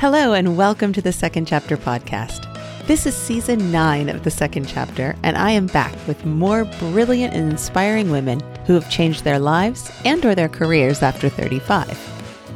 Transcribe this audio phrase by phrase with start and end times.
[0.00, 2.46] Hello, and welcome to the Second Chapter podcast.
[2.86, 7.34] This is season nine of the second chapter, and I am back with more brilliant
[7.34, 11.98] and inspiring women who have changed their lives and or their careers after 35.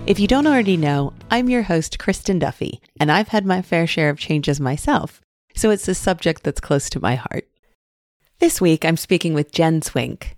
[0.06, 3.86] If you don't already know, I'm your host, Kristin Duffy, and I've had my fair
[3.86, 5.20] share of changes myself,
[5.54, 7.46] so it's a subject that's close to my heart.
[8.38, 10.28] This week, I'm speaking with Jen Zwinck.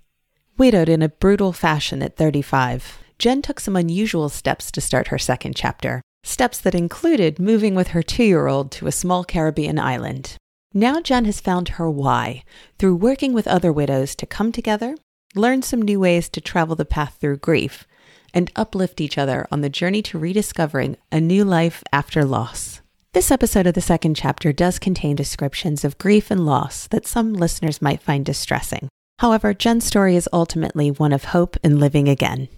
[0.57, 5.17] Widowed in a brutal fashion at 35, Jen took some unusual steps to start her
[5.17, 9.79] second chapter, steps that included moving with her two year old to a small Caribbean
[9.79, 10.35] island.
[10.73, 12.43] Now Jen has found her why
[12.77, 14.95] through working with other widows to come together,
[15.33, 17.87] learn some new ways to travel the path through grief,
[18.33, 22.81] and uplift each other on the journey to rediscovering a new life after loss.
[23.13, 27.33] This episode of the second chapter does contain descriptions of grief and loss that some
[27.33, 28.89] listeners might find distressing.
[29.19, 32.49] However, Jen's story is ultimately one of hope and living again.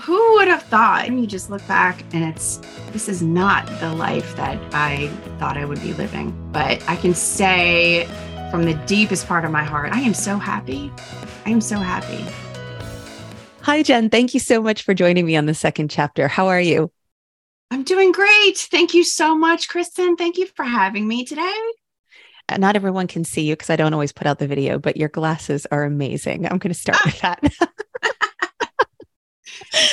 [0.00, 1.04] Who would have thought?
[1.06, 2.56] And you just look back and it's,
[2.90, 5.06] this is not the life that I
[5.38, 6.32] thought I would be living.
[6.50, 8.06] But I can say
[8.50, 10.92] from the deepest part of my heart, I am so happy.
[11.46, 12.24] I am so happy.
[13.60, 14.10] Hi, Jen.
[14.10, 16.26] Thank you so much for joining me on the second chapter.
[16.26, 16.90] How are you?
[17.70, 18.58] I'm doing great.
[18.58, 20.18] Thank you so much, Kristin.
[20.18, 21.60] Thank you for having me today.
[22.48, 24.96] Uh, not everyone can see you because I don't always put out the video, but
[24.96, 26.46] your glasses are amazing.
[26.46, 27.40] I'm going to start with that.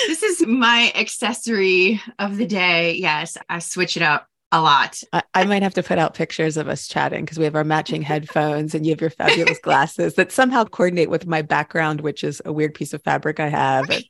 [0.07, 2.93] this is my accessory of the day.
[2.93, 5.01] Yes, I switch it up a lot.
[5.13, 7.63] I, I might have to put out pictures of us chatting because we have our
[7.63, 12.23] matching headphones and you have your fabulous glasses that somehow coordinate with my background, which
[12.23, 13.89] is a weird piece of fabric I have.
[13.89, 14.05] And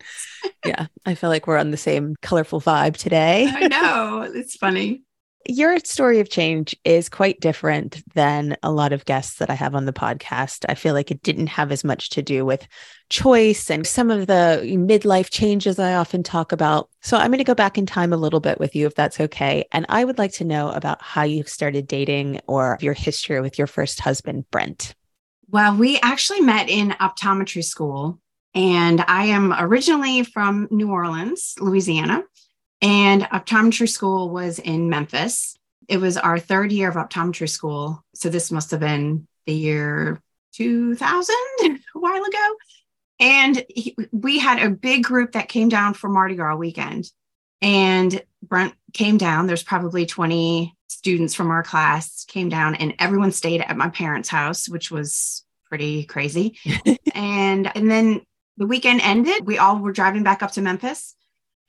[0.65, 3.47] yeah, I feel like we're on the same colorful vibe today.
[3.53, 4.27] I know.
[4.33, 5.03] It's funny.
[5.47, 9.73] Your story of change is quite different than a lot of guests that I have
[9.73, 10.65] on the podcast.
[10.69, 12.67] I feel like it didn't have as much to do with
[13.09, 16.89] choice and some of the midlife changes I often talk about.
[17.01, 19.19] So I'm going to go back in time a little bit with you, if that's
[19.19, 19.65] okay.
[19.71, 23.57] And I would like to know about how you started dating or your history with
[23.57, 24.93] your first husband, Brent.
[25.49, 28.19] Well, we actually met in optometry school.
[28.53, 32.23] And I am originally from New Orleans, Louisiana.
[32.81, 35.55] And optometry school was in Memphis.
[35.87, 38.03] It was our third year of optometry school.
[38.15, 40.21] So this must have been the year
[40.53, 42.55] 2000, a while ago.
[43.19, 47.11] And he, we had a big group that came down for Mardi Gras weekend.
[47.61, 49.45] And Brent came down.
[49.45, 54.29] There's probably 20 students from our class came down, and everyone stayed at my parents'
[54.29, 56.57] house, which was pretty crazy.
[57.13, 58.21] and and then
[58.57, 59.45] the weekend ended.
[59.45, 61.15] We all were driving back up to Memphis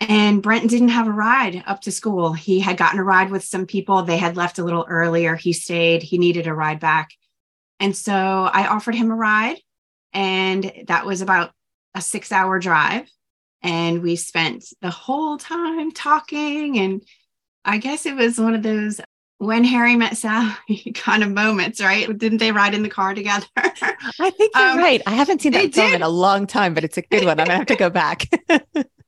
[0.00, 2.32] and Brent didn't have a ride up to school.
[2.32, 4.02] He had gotten a ride with some people.
[4.02, 5.36] They had left a little earlier.
[5.36, 6.02] He stayed.
[6.02, 7.10] He needed a ride back.
[7.78, 9.58] And so I offered him a ride.
[10.12, 11.52] And that was about
[11.94, 13.08] a six hour drive.
[13.62, 16.78] And we spent the whole time talking.
[16.78, 17.02] And
[17.64, 19.00] I guess it was one of those
[19.42, 22.06] when Harry met Sally kind of moments, right?
[22.16, 23.46] Didn't they ride in the car together?
[23.56, 25.02] I think you're um, right.
[25.06, 25.96] I haven't seen that film did.
[25.96, 27.40] in a long time, but it's a good one.
[27.40, 28.28] I'm gonna have to go back.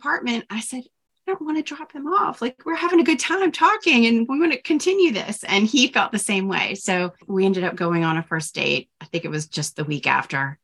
[0.00, 0.82] apartment, I said,
[1.26, 2.40] I don't want to drop him off.
[2.40, 5.44] Like we're having a good time talking and we want to continue this.
[5.44, 6.74] And he felt the same way.
[6.74, 8.90] So we ended up going on a first date.
[9.00, 10.58] I think it was just the week after.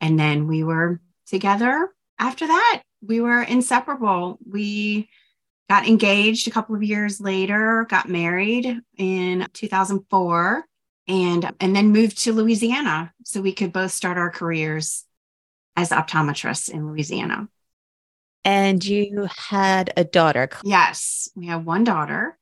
[0.00, 2.82] And then we were together after that.
[3.00, 4.38] We were inseparable.
[4.48, 5.08] We
[5.68, 10.64] got engaged a couple of years later, got married in 2004
[11.08, 15.04] and and then moved to Louisiana so we could both start our careers
[15.74, 17.48] as optometrists in Louisiana.
[18.44, 20.50] And you had a daughter.
[20.64, 22.38] Yes, we have one daughter.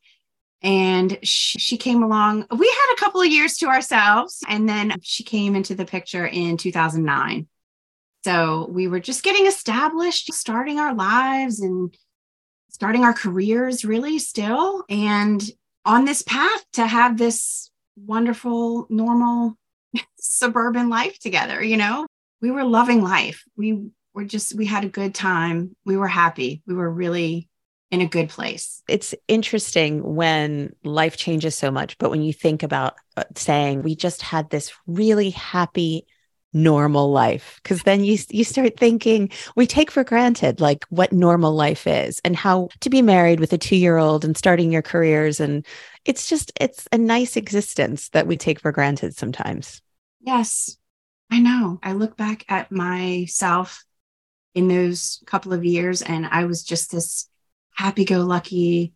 [0.62, 2.47] And she, she, came along.
[2.50, 4.43] We had a couple of years to ourselves.
[4.47, 7.47] And then she came into the picture in 2009.
[8.25, 11.94] So we were just getting established, starting our lives and
[12.71, 14.84] starting our careers really still.
[14.91, 15.43] And
[15.87, 19.56] on this path to have this wonderful, normal
[20.21, 22.06] suburban life together, you know?
[22.41, 23.44] we were loving life.
[23.56, 25.76] We were just, we had a good time.
[25.84, 26.62] We were happy.
[26.66, 27.48] We were really
[27.91, 28.83] in a good place.
[28.89, 33.97] It's interesting when life changes so much, but when you think about uh, saying we
[33.97, 36.07] just had this really happy
[36.53, 41.54] normal life because then you you start thinking we take for granted like what normal
[41.54, 45.65] life is and how to be married with a 2-year-old and starting your careers and
[46.04, 49.80] it's just it's a nice existence that we take for granted sometimes.
[50.21, 50.77] Yes.
[51.30, 51.78] I know.
[51.84, 53.84] I look back at myself
[54.55, 57.29] in those couple of years and I was just this
[57.75, 58.95] happy go lucky,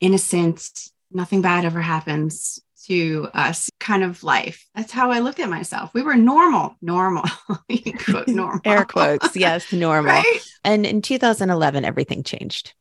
[0.00, 0.68] innocent,
[1.10, 4.66] nothing bad ever happens to us kind of life.
[4.74, 5.92] That's how I looked at myself.
[5.94, 7.24] We were normal, normal,
[8.04, 8.60] quote, normal.
[8.64, 10.12] Air quotes, yes, normal.
[10.12, 10.40] Right?
[10.64, 12.74] And in 2011, everything changed.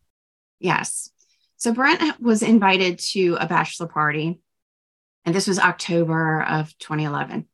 [0.60, 1.10] Yes.
[1.58, 4.40] So Brent was invited to a bachelor party,
[5.26, 7.46] and this was October of 2011.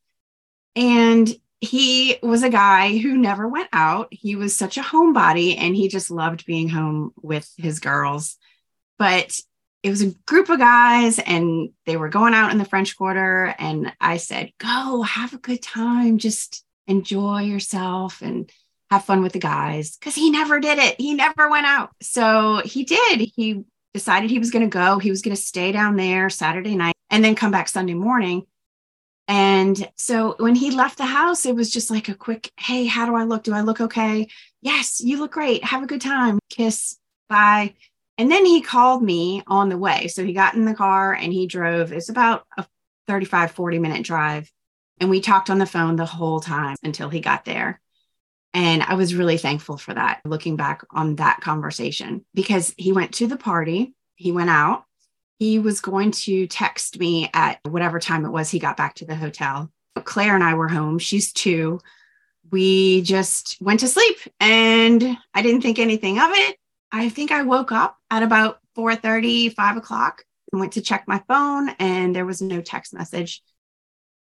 [0.75, 4.09] And he was a guy who never went out.
[4.11, 8.37] He was such a homebody and he just loved being home with his girls.
[8.99, 9.39] But
[9.83, 13.55] it was a group of guys and they were going out in the French Quarter.
[13.57, 16.19] And I said, Go have a good time.
[16.19, 18.51] Just enjoy yourself and
[18.91, 19.97] have fun with the guys.
[20.01, 20.99] Cause he never did it.
[20.99, 21.89] He never went out.
[22.01, 23.19] So he did.
[23.35, 23.63] He
[23.93, 24.99] decided he was going to go.
[24.99, 28.45] He was going to stay down there Saturday night and then come back Sunday morning.
[29.27, 33.05] And so when he left the house, it was just like a quick, hey, how
[33.05, 33.43] do I look?
[33.43, 34.27] Do I look okay?
[34.61, 35.63] Yes, you look great.
[35.63, 36.39] Have a good time.
[36.49, 36.97] Kiss.
[37.27, 37.73] Bye.
[38.17, 40.07] And then he called me on the way.
[40.07, 41.91] So he got in the car and he drove.
[41.91, 42.65] It's about a
[43.07, 44.51] 35, 40 minute drive.
[44.99, 47.79] And we talked on the phone the whole time until he got there.
[48.53, 53.13] And I was really thankful for that, looking back on that conversation, because he went
[53.15, 54.85] to the party, he went out,
[55.39, 59.05] he was going to text me at whatever time it was he got back to
[59.05, 59.71] the hotel.
[60.03, 60.99] Claire and I were home.
[60.99, 61.79] She's two.
[62.51, 66.57] We just went to sleep and I didn't think anything of it.
[66.91, 71.03] I think I woke up at about 4 30, 5 o'clock and went to check
[71.07, 73.41] my phone and there was no text message.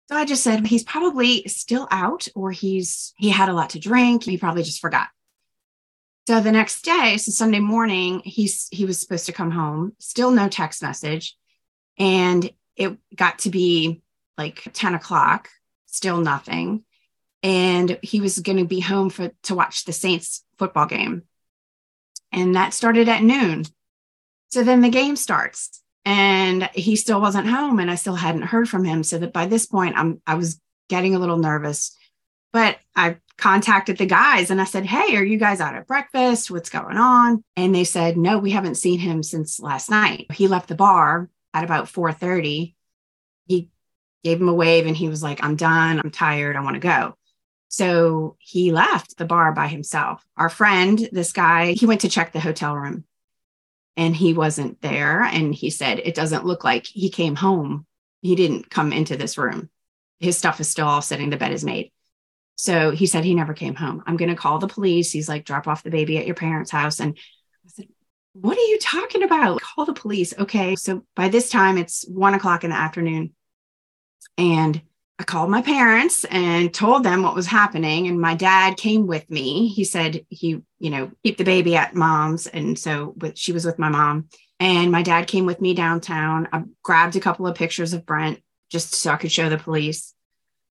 [0.09, 3.79] So I just said he's probably still out or he's he had a lot to
[3.79, 4.23] drink.
[4.23, 5.09] He probably just forgot.
[6.27, 10.29] So the next day, so Sunday morning, he's he was supposed to come home, still
[10.29, 11.37] no text message.
[11.97, 14.01] And it got to be
[14.37, 15.47] like 10 o'clock,
[15.85, 16.83] still nothing.
[17.43, 21.23] And he was going to be home for to watch the Saints football game.
[22.33, 23.63] And that started at noon.
[24.49, 28.67] So then the game starts and he still wasn't home and I still hadn't heard
[28.67, 29.01] from him.
[29.03, 30.59] So that by this point I'm I was
[30.89, 31.95] getting a little nervous.
[32.51, 36.49] But I contacted the guys and I said, Hey, are you guys out at breakfast?
[36.49, 37.43] What's going on?
[37.55, 40.31] And they said, No, we haven't seen him since last night.
[40.31, 42.73] He left the bar at about 4:30.
[43.45, 43.69] He
[44.23, 45.99] gave him a wave and he was like, I'm done.
[45.99, 46.55] I'm tired.
[46.55, 47.15] I want to go.
[47.69, 50.25] So he left the bar by himself.
[50.35, 53.03] Our friend, this guy, he went to check the hotel room
[53.95, 55.21] and he wasn't there.
[55.21, 57.85] And he said, It doesn't look like he came home.
[58.21, 59.69] He didn't come into this room.
[60.19, 61.91] His stuff is still all sitting, the bed is made.
[62.57, 64.03] So he said he never came home.
[64.05, 65.11] I'm going to call the police.
[65.11, 66.99] He's like, drop off the baby at your parents' house.
[66.99, 67.15] And
[67.65, 67.87] I said,
[68.33, 69.61] what are you talking about?
[69.61, 70.33] Call the police.
[70.37, 70.75] Okay.
[70.75, 73.33] So by this time, it's one o'clock in the afternoon.
[74.39, 74.81] And
[75.19, 78.07] I called my parents and told them what was happening.
[78.07, 79.67] And my dad came with me.
[79.67, 82.47] He said he, you know, keep the baby at mom's.
[82.47, 84.29] And so with, she was with my mom.
[84.59, 86.47] And my dad came with me downtown.
[86.51, 90.15] I grabbed a couple of pictures of Brent just so I could show the police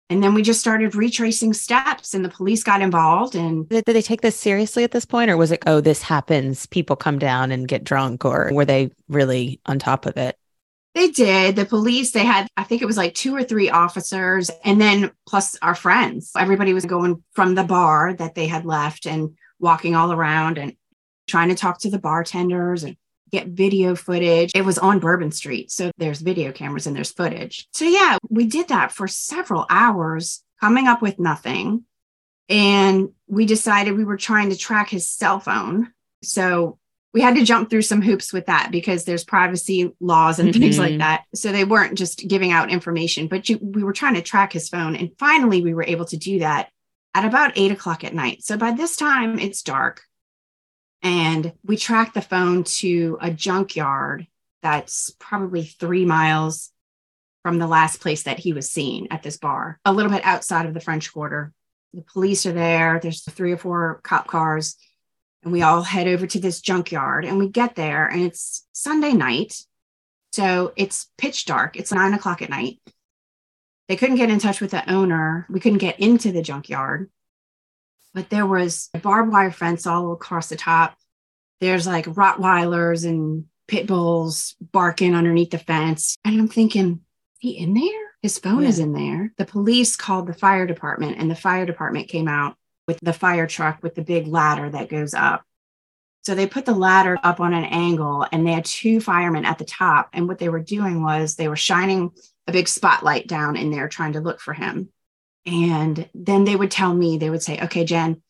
[0.10, 4.02] and then we just started retracing steps and the police got involved and did they
[4.02, 7.52] take this seriously at this point or was it oh this happens people come down
[7.52, 10.38] and get drunk or were they really on top of it?
[10.96, 11.56] They did.
[11.56, 15.12] The police they had i think it was like two or three officers and then
[15.28, 16.32] plus our friends.
[16.38, 20.74] Everybody was going from the bar that they had left and walking all around and
[21.28, 22.96] trying to talk to the bartenders and
[23.32, 24.52] get video footage.
[24.56, 25.72] It was on Bourbon Street.
[25.72, 27.68] So there's video cameras and there's footage.
[27.74, 31.84] So yeah, we did that for several hours, coming up with nothing.
[32.50, 35.92] And we decided we were trying to track his cell phone.
[36.24, 36.80] So
[37.14, 40.62] we had to jump through some hoops with that because there's privacy laws and mm-hmm.
[40.62, 41.00] things like mm-hmm.
[41.00, 41.24] that.
[41.36, 44.70] So they weren't just giving out information, but you, we were trying to track his
[44.70, 44.96] phone.
[44.96, 46.70] And finally, we were able to do that
[47.14, 48.44] at about eight o'clock at night.
[48.44, 50.04] So by this time, it's dark.
[51.02, 54.28] And we tracked the phone to a junkyard
[54.62, 56.72] that's probably three miles
[57.44, 60.66] from the last place that he was seen at this bar, a little bit outside
[60.66, 61.54] of the French Quarter.
[61.94, 63.00] The police are there.
[63.02, 64.76] There's three or four cop cars.
[65.44, 69.14] And we all head over to this junkyard and we get there and it's Sunday
[69.14, 69.54] night.
[70.34, 71.78] So it's pitch dark.
[71.78, 72.82] It's nine o'clock at night.
[73.88, 75.48] They couldn't get in touch with the owner.
[75.50, 77.10] We couldn't get into the junkyard
[78.18, 80.98] but there was a barbed wire fence all across the top.
[81.62, 86.18] There's like Rottweilers and pit bulls barking underneath the fence.
[86.26, 87.02] And I'm thinking,
[87.38, 88.08] he in there?
[88.24, 88.70] His phone yeah.
[88.70, 89.34] is in there.
[89.38, 92.56] The police called the fire department, and the fire department came out
[92.88, 95.44] with the fire truck with the big ladder that goes up.
[96.24, 99.60] So they put the ladder up on an angle, and they had two firemen at
[99.60, 100.10] the top.
[100.12, 102.10] And what they were doing was they were shining
[102.48, 104.90] a big spotlight down in there trying to look for him.
[105.48, 108.22] And then they would tell me, they would say, okay, Jen,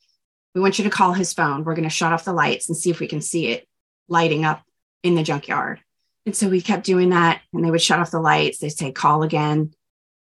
[0.54, 1.64] we want you to call his phone.
[1.64, 3.68] We're going to shut off the lights and see if we can see it
[4.08, 4.64] lighting up
[5.04, 5.82] in the junkyard.
[6.26, 8.60] And so we kept doing that and they would shut off the lights.
[8.60, 9.74] They'd say, call again.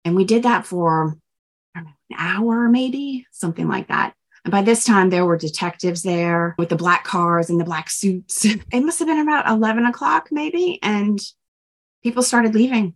[0.05, 1.19] And we did that for
[1.75, 4.15] know, an hour, maybe something like that.
[4.45, 7.91] And by this time, there were detectives there with the black cars and the black
[7.91, 8.45] suits.
[8.73, 10.79] It must have been about 11 o'clock, maybe.
[10.83, 11.19] And
[12.03, 12.95] people started leaving,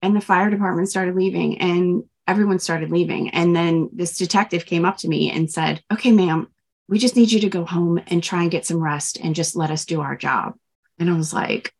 [0.00, 3.30] and the fire department started leaving, and everyone started leaving.
[3.30, 6.48] And then this detective came up to me and said, Okay, ma'am,
[6.88, 9.56] we just need you to go home and try and get some rest and just
[9.56, 10.54] let us do our job.
[10.98, 11.74] And I was like,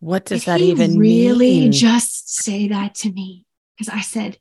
[0.00, 0.98] What does that even mean?
[0.98, 1.72] really mean?
[1.72, 3.44] just say that to me?
[3.78, 4.38] Because I said,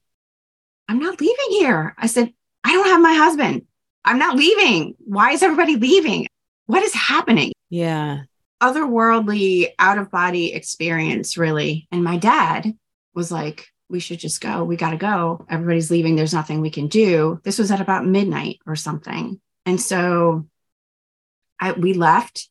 [0.87, 1.93] I'm not leaving here.
[1.97, 3.65] I said, I don't have my husband.
[4.03, 4.95] I'm not leaving.
[4.99, 6.27] Why is everybody leaving?
[6.65, 7.51] What is happening?
[7.69, 8.23] yeah.
[8.61, 11.87] Otherworldly, out of body experience, really.
[11.93, 12.73] And my dad
[13.13, 14.63] was like, we should just go.
[14.63, 15.46] We got to go.
[15.50, 16.15] Everybody's leaving.
[16.15, 17.41] There's nothing we can do.
[17.43, 19.39] This was at about midnight or something.
[19.65, 20.48] And so
[21.60, 22.50] I we left,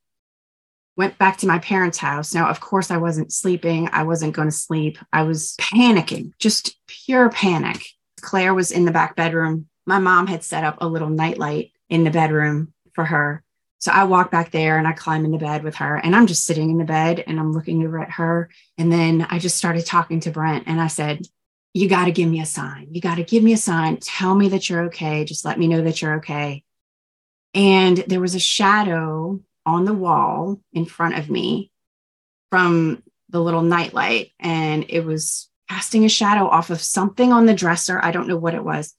[0.96, 2.34] went back to my parents' house.
[2.34, 3.88] Now, of course, I wasn't sleeping.
[3.92, 4.98] I wasn't going to sleep.
[5.12, 7.86] I was panicking, just pure panic.
[8.20, 9.66] Claire was in the back bedroom.
[9.86, 13.44] My mom had set up a little nightlight in the bedroom for her.
[13.80, 16.26] So I walk back there and I climb in the bed with her and I'm
[16.26, 18.50] just sitting in the bed and I'm looking over at her.
[18.76, 21.26] And then I just started talking to Brent and I said,
[21.74, 22.88] You got to give me a sign.
[22.90, 23.98] You got to give me a sign.
[23.98, 25.24] Tell me that you're okay.
[25.24, 26.64] Just let me know that you're okay.
[27.54, 31.70] And there was a shadow on the wall in front of me
[32.50, 34.32] from the little nightlight.
[34.40, 38.00] And it was casting a shadow off of something on the dresser.
[38.02, 38.94] I don't know what it was,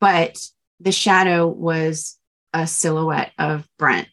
[0.00, 0.38] but
[0.80, 2.18] the shadow was
[2.54, 4.08] a silhouette of Brent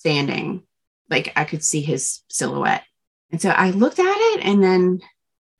[0.00, 0.62] standing.
[1.08, 2.84] Like I could see his silhouette.
[3.30, 5.00] And so I looked at it and then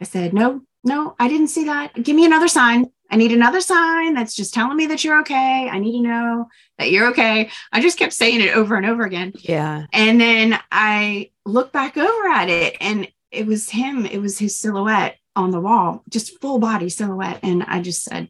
[0.01, 1.95] I said, No, no, I didn't see that.
[2.03, 2.91] Give me another sign.
[3.11, 5.69] I need another sign that's just telling me that you're okay.
[5.69, 7.51] I need to know that you're okay.
[7.73, 9.33] I just kept saying it over and over again.
[9.41, 9.87] Yeah.
[9.93, 14.59] And then I looked back over at it and it was him, it was his
[14.59, 17.41] silhouette on the wall, just full body silhouette.
[17.43, 18.29] And I just said,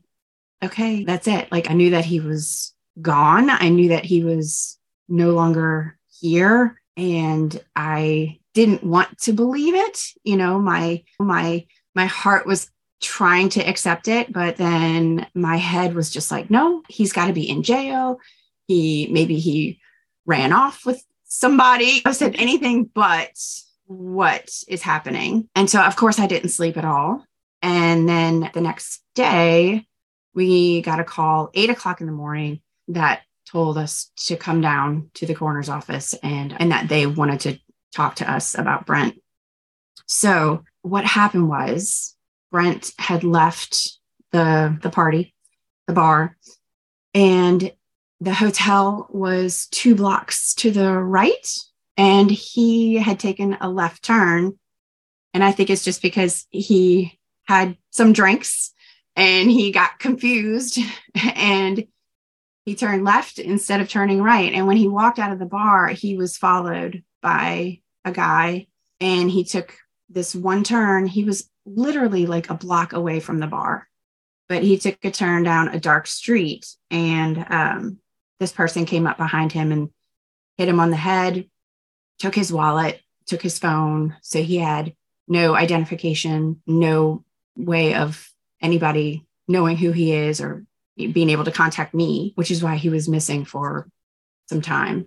[0.64, 1.52] okay, that's it.
[1.52, 3.50] Like I knew that he was gone.
[3.50, 6.80] I knew that he was no longer here.
[6.96, 10.12] And I didn't want to believe it.
[10.24, 15.94] You know, my my my heart was trying to accept it, but then my head
[15.94, 18.18] was just like, no, he's got to be in jail.
[18.68, 19.80] He maybe he
[20.26, 22.02] ran off with somebody.
[22.04, 23.32] I said anything but
[23.86, 25.48] what is happening.
[25.54, 27.24] And so, of course, I didn't sleep at all.
[27.62, 29.86] And then the next day,
[30.34, 35.10] we got a call eight o'clock in the morning that told us to come down
[35.14, 37.58] to the coroner's office and, and that they wanted to
[37.94, 39.20] talk to us about Brent.
[40.06, 42.16] So, what happened was
[42.50, 43.98] Brent had left
[44.32, 45.34] the, the party,
[45.86, 46.36] the bar,
[47.14, 47.72] and
[48.20, 51.46] the hotel was two blocks to the right.
[51.96, 54.58] And he had taken a left turn.
[55.34, 58.72] And I think it's just because he had some drinks
[59.16, 60.78] and he got confused
[61.14, 61.86] and
[62.70, 64.52] he turned left instead of turning right.
[64.52, 68.68] And when he walked out of the bar, he was followed by a guy
[69.00, 69.76] and he took
[70.08, 71.08] this one turn.
[71.08, 73.88] He was literally like a block away from the bar,
[74.48, 77.98] but he took a turn down a dark street and um,
[78.38, 79.90] this person came up behind him and
[80.56, 81.50] hit him on the head,
[82.20, 84.14] took his wallet, took his phone.
[84.22, 84.94] So he had
[85.26, 87.24] no identification, no
[87.56, 88.30] way of
[88.62, 90.64] anybody knowing who he is or
[90.96, 93.88] being able to contact me, which is why he was missing for
[94.48, 95.06] some time.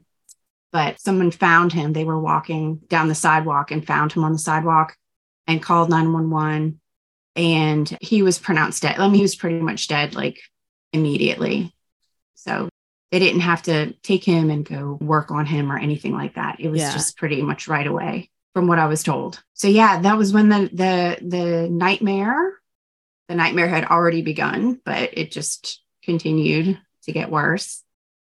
[0.72, 1.94] But someone found him.
[1.94, 4.96] They were walking down the sidewalk and found him on the sidewalk
[5.46, 6.80] and called 911.
[7.36, 8.98] And he was pronounced dead.
[8.98, 10.40] I mean, he was pretty much dead like
[10.92, 11.74] immediately.
[12.36, 12.70] So
[13.12, 16.60] they didn't have to take him and go work on him or anything like that.
[16.60, 16.92] It was Yeah.
[16.92, 19.44] just pretty much right away from what I was told.
[19.54, 22.60] So yeah, that was when the the the nightmare,
[23.28, 27.84] the nightmare had already begun, but it just continued to get worse.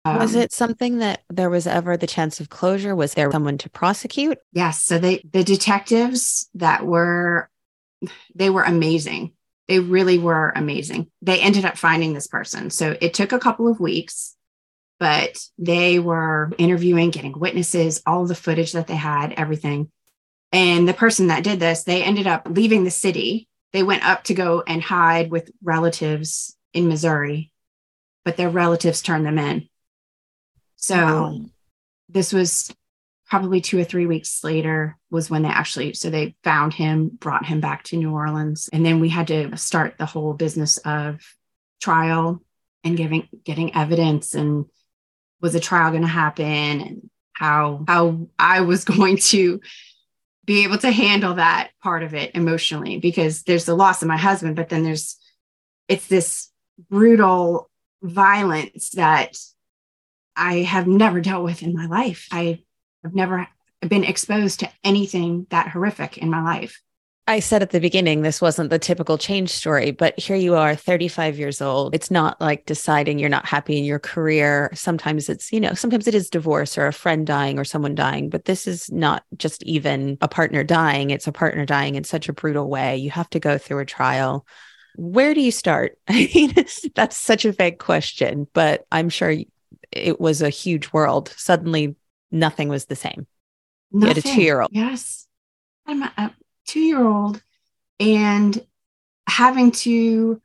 [0.05, 2.95] was Um, it something that there was ever the chance of closure?
[2.95, 4.39] Was there someone to prosecute?
[4.53, 4.83] Yes.
[4.83, 7.51] So they the detectives that were
[8.35, 9.33] they were amazing.
[9.69, 11.11] They really were amazing.
[11.23, 12.71] They ended up finding this person.
[12.71, 14.37] So it took a couple of weeks,
[14.99, 19.91] but they were interviewing, getting witnesses, all the footage that they had, everything.
[20.51, 23.49] And the person that did this, they ended up leaving the city.
[23.73, 27.53] They went up to go and hide with relatives in Missouri,
[28.25, 29.69] but their relatives turned them in.
[30.77, 31.41] So Wow.
[32.09, 32.75] this was
[33.29, 37.47] probably two or three weeks later was when they actually so they found him brought
[37.47, 41.19] him back to new orleans and then we had to start the whole business of
[41.81, 42.43] trial
[42.85, 44.67] and giving getting evidence and
[45.41, 49.61] was a trial going to happen and how how i was going to
[50.45, 54.17] be able to handle that part of it emotionally because there's the loss of my
[54.17, 55.17] husband but then there's
[55.89, 56.51] it's this
[56.91, 57.71] brutal
[58.03, 59.37] violence that
[60.37, 62.29] I have never dealt with in my life.
[62.33, 62.63] I
[63.03, 63.49] have never
[63.81, 66.81] been exposed to anything that horrific in my life.
[67.33, 70.77] I said at the beginning, this wasn't the typical change story, but here you are,
[70.77, 71.95] 35 years old.
[71.95, 74.71] It's not like deciding you're not happy in your career.
[74.75, 78.29] Sometimes it's, you know, sometimes it is divorce or a friend dying or someone dying,
[78.29, 81.09] but this is not just even a partner dying.
[81.09, 82.99] It's a partner dying in such a brutal way.
[82.99, 84.47] You have to go through a trial.
[84.97, 85.97] Where do you start?
[86.09, 86.53] I mean,
[86.95, 89.35] that's such a vague question, but I'm sure
[89.91, 91.33] it was a huge world.
[91.39, 91.97] Suddenly,
[92.31, 93.27] nothing was the same.
[93.91, 94.01] Nothing.
[94.01, 94.71] You had a two year old.
[94.75, 95.27] Yes.
[95.87, 96.35] I'm a
[96.67, 97.43] two year old
[97.99, 98.65] and
[99.29, 100.41] having to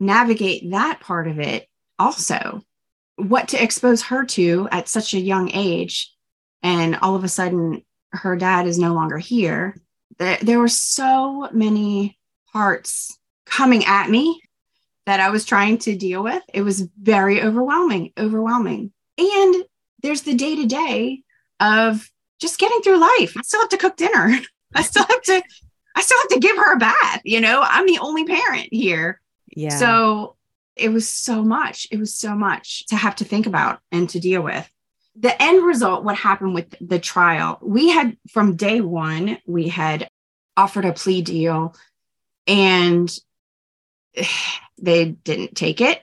[0.00, 2.62] navigate that part of it also.
[3.16, 6.12] What to expose her to at such a young age.
[6.62, 9.76] And all of a sudden, her dad is no longer here.
[10.18, 12.18] There, were so many
[12.52, 14.40] parts coming at me
[15.06, 16.42] that I was trying to deal with.
[16.52, 18.92] It was very overwhelming, overwhelming.
[19.18, 19.64] And
[20.02, 21.22] there's the day to day
[21.58, 22.08] of
[22.40, 23.34] just getting through life.
[23.36, 24.38] I still have to cook dinner.
[24.74, 25.42] I still have to,
[25.94, 27.20] I still have to give her a bath.
[27.24, 29.20] You know, I'm the only parent here.
[29.48, 29.70] Yeah.
[29.70, 30.36] So
[30.76, 31.86] it was so much.
[31.90, 34.68] It was so much to have to think about and to deal with.
[35.16, 40.08] The end result, what happened with the trial, we had from day one, we had
[40.56, 41.74] offered a plea deal
[42.46, 43.14] and
[44.80, 46.00] they didn't take it.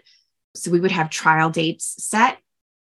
[0.55, 2.37] So we would have trial dates set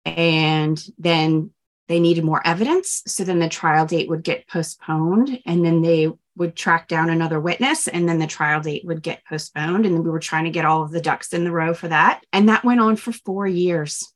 [0.05, 1.51] and then
[1.89, 3.03] they needed more evidence.
[3.07, 7.41] So then the trial date would get postponed and then they would track down another
[7.41, 9.85] witness and then the trial date would get postponed.
[9.85, 12.23] And we were trying to get all of the ducks in the row for that.
[12.33, 14.13] And that went on for four years.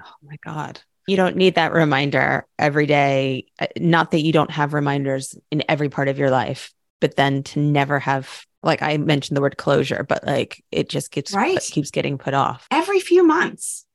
[0.00, 0.80] Oh my God.
[1.06, 3.46] You don't need that reminder every day.
[3.58, 7.42] Uh, not that you don't have reminders in every part of your life, but then
[7.44, 11.58] to never have like I mentioned the word closure, but like it just keeps right.
[11.58, 12.66] keeps getting put off.
[12.70, 13.86] Every few months.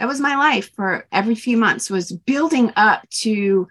[0.00, 3.68] That was my life for every few months was building up to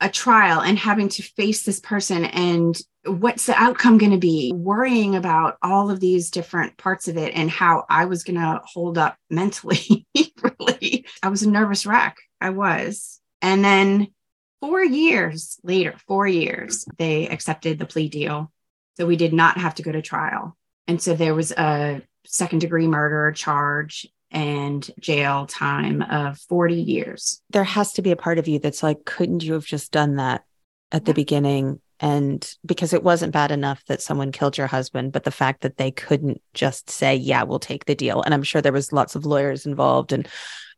[0.00, 4.52] a trial and having to face this person and what's the outcome going to be
[4.54, 8.60] worrying about all of these different parts of it and how i was going to
[8.66, 10.06] hold up mentally
[10.42, 11.06] really.
[11.22, 12.16] I was a nervous wreck.
[12.40, 13.20] I was.
[13.42, 14.08] And then
[14.60, 18.52] four years later four years they accepted the plea deal.
[18.96, 20.56] So we did not have to go to trial.
[20.86, 27.40] And so there was a second degree murder charge and jail time of 40 years.
[27.50, 30.16] There has to be a part of you that's like, couldn't you have just done
[30.16, 30.44] that
[30.92, 31.80] at the beginning?
[32.00, 35.78] And because it wasn't bad enough that someone killed your husband, but the fact that
[35.78, 38.22] they couldn't just say, yeah, we'll take the deal.
[38.22, 40.28] And I'm sure there was lots of lawyers involved and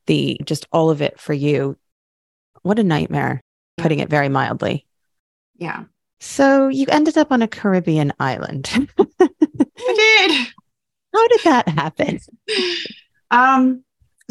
[0.07, 1.77] the just all of it for you.
[2.63, 3.43] What a nightmare,
[3.77, 4.87] putting it very mildly.
[5.57, 5.85] Yeah.
[6.21, 8.71] So you ended up on a Caribbean island.
[9.21, 9.29] I
[9.77, 10.49] did.
[11.13, 12.21] How did that happen?
[13.31, 13.85] Um,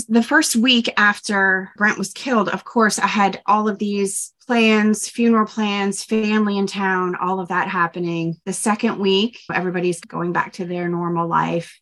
[0.08, 5.10] the first week after Brent was killed, of course, I had all of these plans,
[5.10, 8.36] funeral plans, family in town, all of that happening.
[8.46, 11.80] The second week, everybody's going back to their normal life.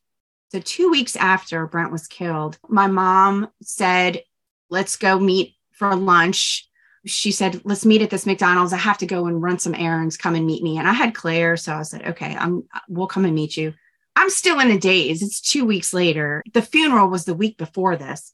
[0.52, 4.24] So, two weeks after Brent was killed, my mom said,
[4.70, 6.68] Let's go meet for lunch
[7.06, 8.74] she said, let's meet at this McDonald's.
[8.74, 10.18] I have to go and run some errands.
[10.18, 10.78] Come and meet me.
[10.78, 11.56] And I had Claire.
[11.58, 13.74] So I said, okay, I'm, we'll come and meet you.
[14.16, 15.22] I'm still in a daze.
[15.22, 16.44] It's two weeks later.
[16.54, 18.32] The funeral was the week before this.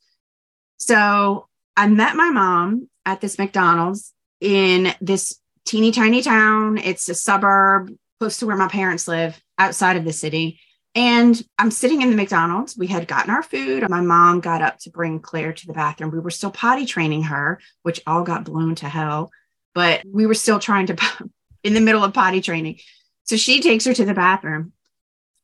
[0.77, 6.77] So I met my mom at this McDonald's in this teeny tiny town.
[6.77, 10.59] It's a suburb close to where my parents live outside of the city.
[10.93, 12.77] And I'm sitting in the McDonald's.
[12.77, 13.89] We had gotten our food.
[13.89, 16.11] My mom got up to bring Claire to the bathroom.
[16.11, 19.31] We were still potty training her, which all got blown to hell,
[19.73, 20.97] but we were still trying to,
[21.63, 22.79] in the middle of potty training.
[23.23, 24.73] So she takes her to the bathroom.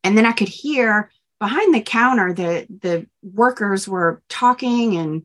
[0.08, 5.24] And then I could hear behind the counter, the, the workers were talking and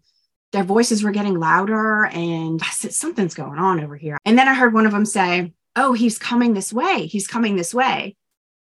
[0.50, 2.06] their voices were getting louder.
[2.06, 4.18] And I said, something's going on over here.
[4.24, 7.06] And then I heard one of them say, Oh, he's coming this way.
[7.06, 8.16] He's coming this way.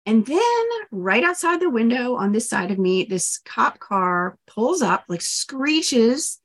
[0.06, 4.80] And then right outside the window on this side of me, this cop car pulls
[4.80, 6.40] up, like screeches.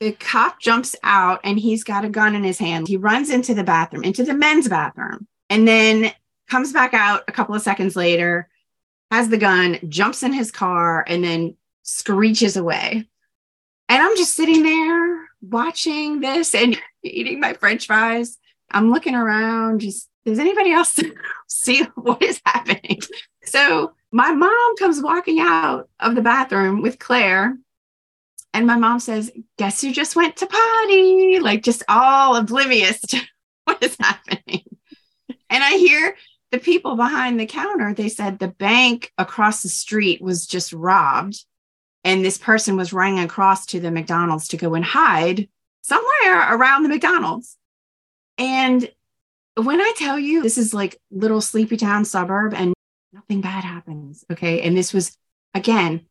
[0.00, 2.88] The cop jumps out and he's got a gun in his hand.
[2.88, 6.12] He runs into the bathroom, into the men's bathroom, and then
[6.50, 8.48] comes back out a couple of seconds later,
[9.12, 13.06] has the gun, jumps in his car, and then screeches away.
[13.90, 18.38] And I'm just sitting there watching this and eating my french fries.
[18.70, 20.98] I'm looking around, just does anybody else
[21.46, 23.00] see what is happening?
[23.44, 27.58] So my mom comes walking out of the bathroom with Claire.
[28.54, 31.38] And my mom says, Guess who just went to potty?
[31.38, 33.20] Like just all oblivious to
[33.64, 34.64] what is happening.
[35.50, 36.16] And I hear
[36.52, 41.44] the people behind the counter, they said the bank across the street was just robbed.
[42.04, 45.48] And this person was running across to the McDonald's to go and hide
[45.80, 47.56] somewhere around the McDonald's.
[48.36, 48.90] And
[49.56, 52.74] when I tell you this is like little sleepy town suburb and
[53.12, 54.24] nothing bad happens.
[54.30, 54.60] Okay.
[54.60, 55.16] And this was
[55.54, 56.06] again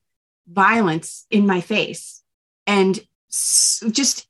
[0.48, 2.24] violence in my face
[2.66, 3.00] and
[3.30, 4.28] just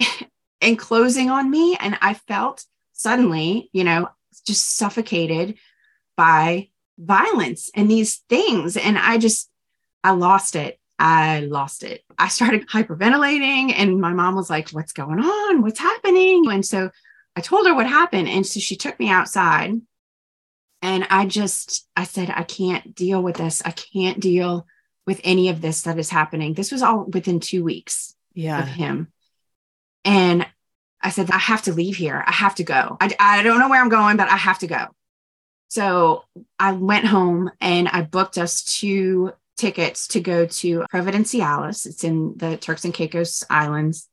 [0.60, 1.76] enclosing on me.
[1.80, 4.08] And I felt suddenly, you know,
[4.46, 5.58] just suffocated
[6.16, 8.76] by violence and these things.
[8.76, 9.50] And I just,
[10.04, 10.78] I lost it.
[10.98, 12.04] I lost it.
[12.16, 15.62] I started hyperventilating, and my mom was like, What's going on?
[15.62, 16.48] What's happening?
[16.48, 16.90] And so
[17.34, 18.28] I told her what happened.
[18.28, 19.80] And so she took me outside.
[20.80, 23.62] And I just, I said, I can't deal with this.
[23.64, 24.66] I can't deal
[25.06, 26.54] with any of this that is happening.
[26.54, 28.62] This was all within two weeks yeah.
[28.62, 29.12] of him.
[30.04, 30.46] And
[31.02, 32.22] I said, I have to leave here.
[32.26, 32.96] I have to go.
[33.00, 34.86] I, I don't know where I'm going, but I have to go.
[35.68, 36.24] So
[36.58, 41.86] I went home and I booked us two tickets to go to Providenciales.
[41.86, 44.08] It's in the Turks and Caicos Islands.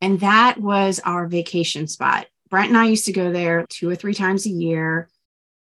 [0.00, 2.26] And that was our vacation spot.
[2.48, 5.08] Brent and I used to go there two or three times a year.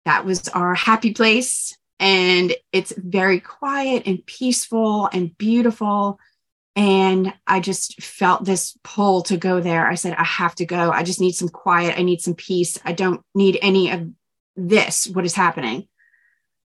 [0.06, 1.78] That was our happy place.
[2.00, 6.20] And it's very quiet and peaceful and beautiful.
[6.76, 9.88] And I just felt this pull to go there.
[9.88, 10.92] I said, I have to go.
[10.92, 12.00] I just need some quiet.
[12.00, 12.80] I need some peace.
[12.86, 14.08] I don't need any of
[14.56, 15.88] this, what is happening.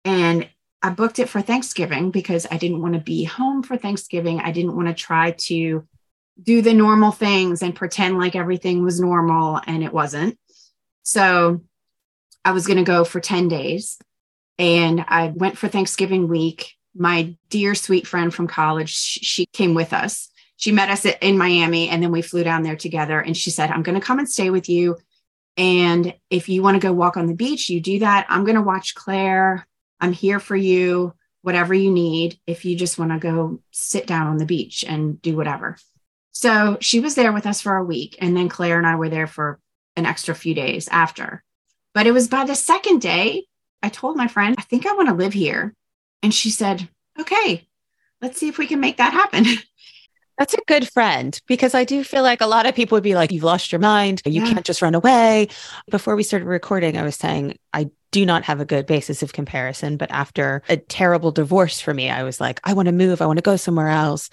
[0.04, 0.50] And
[0.82, 4.40] I booked it for Thanksgiving because I didn't want to be home for Thanksgiving.
[4.40, 5.88] I didn't want to try to
[6.42, 10.40] do the normal things and pretend like everything was normal and it wasn't.
[11.04, 11.62] So
[12.44, 14.00] I was going to go for 10 days
[14.58, 16.74] and I went for Thanksgiving week.
[16.95, 20.30] My dear sweet friend from college, she came with us.
[20.58, 23.19] She met us in Miami and then we flew down there together.
[23.19, 24.97] And she said, I'm going to come and stay with you.
[25.58, 28.25] And if you want to go walk on the beach, you do that.
[28.30, 29.67] I'm going to watch Claire.
[29.99, 32.39] I'm here for you, whatever you need.
[32.45, 35.77] If you just want to go sit down on the beach and do whatever.
[36.32, 38.17] So she was there with us for a week.
[38.19, 39.60] And then Claire and I were there for
[39.95, 41.43] an extra few days after.
[41.93, 43.45] But it was by the second day,
[43.84, 45.73] I told my friend, I think I want to live here.
[46.24, 46.88] And she said,
[47.20, 47.68] okay,
[48.22, 49.46] let's see if we can make that happen.
[50.38, 53.14] That's a good friend because I do feel like a lot of people would be
[53.14, 54.22] like, you've lost your mind.
[54.26, 54.54] You yeah.
[54.54, 55.50] can't just run away.
[55.90, 59.34] Before we started recording, I was saying, I do not have a good basis of
[59.34, 59.98] comparison.
[59.98, 63.22] But after a terrible divorce for me, I was like, I want to move.
[63.22, 64.30] I want to go somewhere else.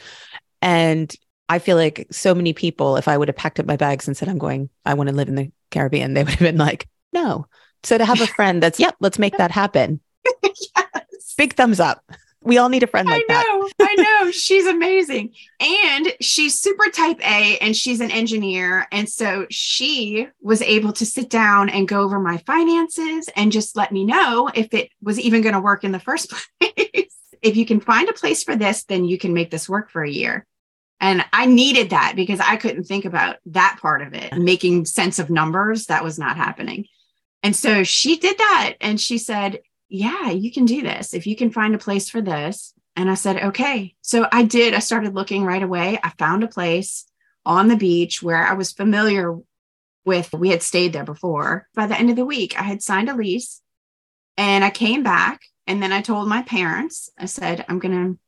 [0.63, 1.15] And
[1.49, 4.17] I feel like so many people, if I would have packed up my bags and
[4.17, 6.89] said, I'm going, I want to live in the Caribbean, they would have been like,
[7.13, 7.47] no.
[7.83, 10.01] So to have a friend that's, yep, let's make that happen.
[11.39, 12.05] Big thumbs up.
[12.43, 13.89] We all need a friend like I know, that.
[13.91, 14.31] I know.
[14.31, 15.35] She's amazing.
[15.61, 18.87] And she's super type A and she's an engineer.
[18.93, 23.77] And so she was able to sit down and go over my finances and just
[23.77, 27.17] let me know if it was even going to work in the first place.
[27.41, 30.03] if you can find a place for this, then you can make this work for
[30.03, 30.47] a year.
[31.01, 35.21] And I needed that because I couldn't think about that part of it, making sense
[35.21, 35.87] of numbers.
[35.87, 36.87] That was not happening.
[37.43, 38.75] And so she did that.
[38.81, 42.21] And she said, Yeah, you can do this if you can find a place for
[42.21, 42.75] this.
[42.97, 43.95] And I said, Okay.
[44.03, 44.75] So I did.
[44.75, 45.99] I started looking right away.
[46.03, 47.05] I found a place
[47.47, 49.37] on the beach where I was familiar
[50.05, 50.33] with.
[50.33, 51.69] We had stayed there before.
[51.75, 53.63] By the end of the week, I had signed a lease
[54.37, 55.41] and I came back.
[55.67, 58.19] And then I told my parents, I said, I'm going to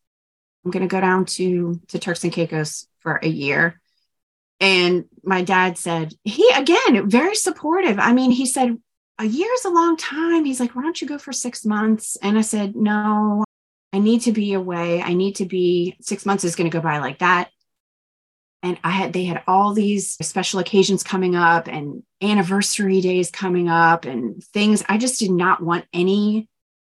[0.64, 3.80] I'm going to go down to to Turks and Caicos for a year.
[4.60, 7.98] And my dad said, he again, very supportive.
[7.98, 8.76] I mean, he said,
[9.20, 10.44] a is a long time.
[10.44, 12.16] He's like, why don't you go for six months?
[12.22, 13.44] And I said, no,
[13.92, 15.02] I need to be away.
[15.02, 17.50] I need to be six months is going to go by like that.
[18.62, 23.68] And I had, they had all these special occasions coming up and anniversary days coming
[23.68, 24.82] up and things.
[24.88, 26.48] I just did not want any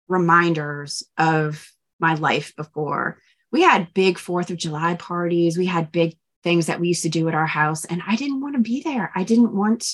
[0.08, 3.20] reminders of my life before
[3.52, 5.58] we had big Fourth of July parties.
[5.58, 7.86] We had big things that we used to do at our house.
[7.86, 9.12] And I didn't want to be there.
[9.15, 9.86] I didn't want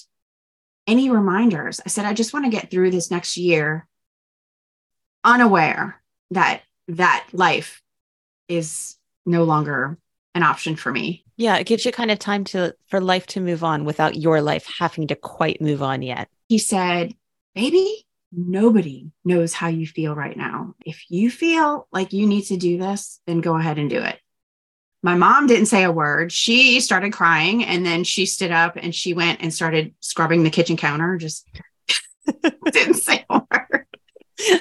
[0.88, 1.82] any reminders.
[1.86, 3.88] I said, I just want to get through this next year
[5.24, 7.82] unaware that that life
[8.48, 8.96] is
[9.26, 9.98] no longer
[10.36, 11.24] an option for me.
[11.38, 14.42] Yeah, it gives you kind of time to for life to move on without your
[14.42, 16.30] life having to quite move on yet.
[16.48, 17.16] He said,
[17.56, 20.76] "Baby, nobody knows how you feel right now.
[20.86, 24.20] If you feel like you need to do this, then go ahead and do it.
[25.06, 26.32] My mom didn't say a word.
[26.32, 30.50] She started crying and then she stood up and she went and started scrubbing the
[30.50, 31.48] kitchen counter, just
[32.72, 33.86] didn't say a word.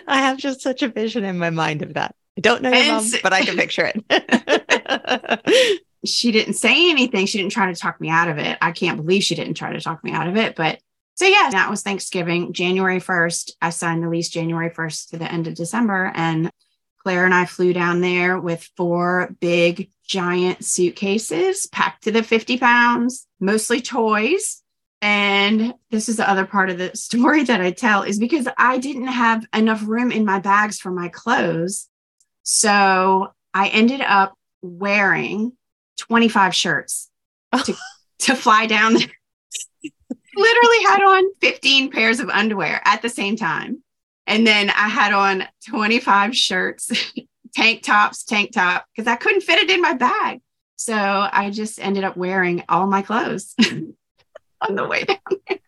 [0.06, 2.14] I have just such a vision in my mind of that.
[2.36, 5.80] I don't know your mom, but I can picture it.
[6.04, 7.24] she didn't say anything.
[7.24, 8.58] She didn't try to talk me out of it.
[8.60, 10.78] I can't believe she didn't try to talk me out of it, but
[11.14, 13.52] so yeah, that was Thanksgiving, January 1st.
[13.62, 16.12] I signed the lease January 1st to the end of December.
[16.14, 16.50] And
[17.04, 22.56] Claire and I flew down there with four big, giant suitcases packed to the 50
[22.56, 24.62] pounds, mostly toys.
[25.02, 28.78] And this is the other part of the story that I tell is because I
[28.78, 31.90] didn't have enough room in my bags for my clothes.
[32.42, 35.52] So I ended up wearing
[35.98, 37.10] 25 shirts
[37.64, 37.74] to,
[38.20, 39.12] to fly down there.
[40.36, 43.83] Literally had on 15 pairs of underwear at the same time.
[44.26, 46.90] And then I had on 25 shirts,
[47.54, 50.40] tank tops, tank top, because I couldn't fit it in my bag.
[50.76, 53.54] So I just ended up wearing all my clothes
[54.60, 55.58] on the way down there.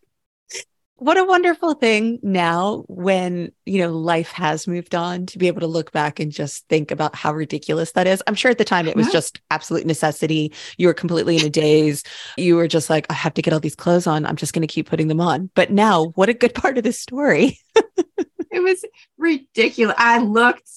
[0.99, 5.61] What a wonderful thing now when, you know, life has moved on to be able
[5.61, 8.23] to look back and just think about how ridiculous that is.
[8.27, 10.55] I'm sure at the time it was just absolute necessity.
[10.79, 12.03] You were completely in a daze.
[12.39, 14.25] You were just like, I have to get all these clothes on.
[14.25, 15.51] I'm just going to keep putting them on.
[15.55, 17.59] But now, what a good part of this story.
[18.51, 18.85] it was
[19.19, 19.97] ridiculous.
[19.99, 20.69] I looked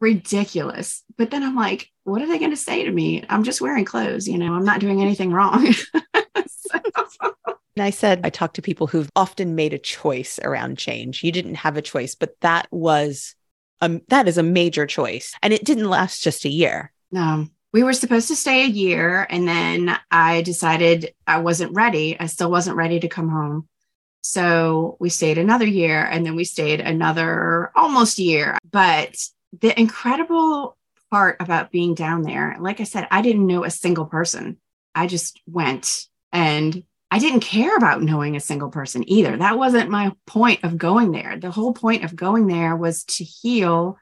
[0.00, 1.02] ridiculous.
[1.16, 3.24] But then I'm like, what are they going to say to me?
[3.28, 5.72] I'm just wearing clothes, you know, I'm not doing anything wrong.
[5.72, 6.80] so.
[7.76, 11.22] And I said, I talked to people who've often made a choice around change.
[11.22, 13.36] You didn't have a choice, but that was,
[13.80, 15.32] um, that is a major choice.
[15.44, 16.92] And it didn't last just a year.
[17.12, 19.28] No, we were supposed to stay a year.
[19.30, 22.18] And then I decided I wasn't ready.
[22.18, 23.68] I still wasn't ready to come home.
[24.28, 28.58] So we stayed another year and then we stayed another almost year.
[28.70, 29.16] But
[29.58, 30.76] the incredible
[31.10, 34.58] part about being down there, like I said, I didn't know a single person.
[34.94, 39.34] I just went and I didn't care about knowing a single person either.
[39.34, 41.38] That wasn't my point of going there.
[41.38, 43.96] The whole point of going there was to heal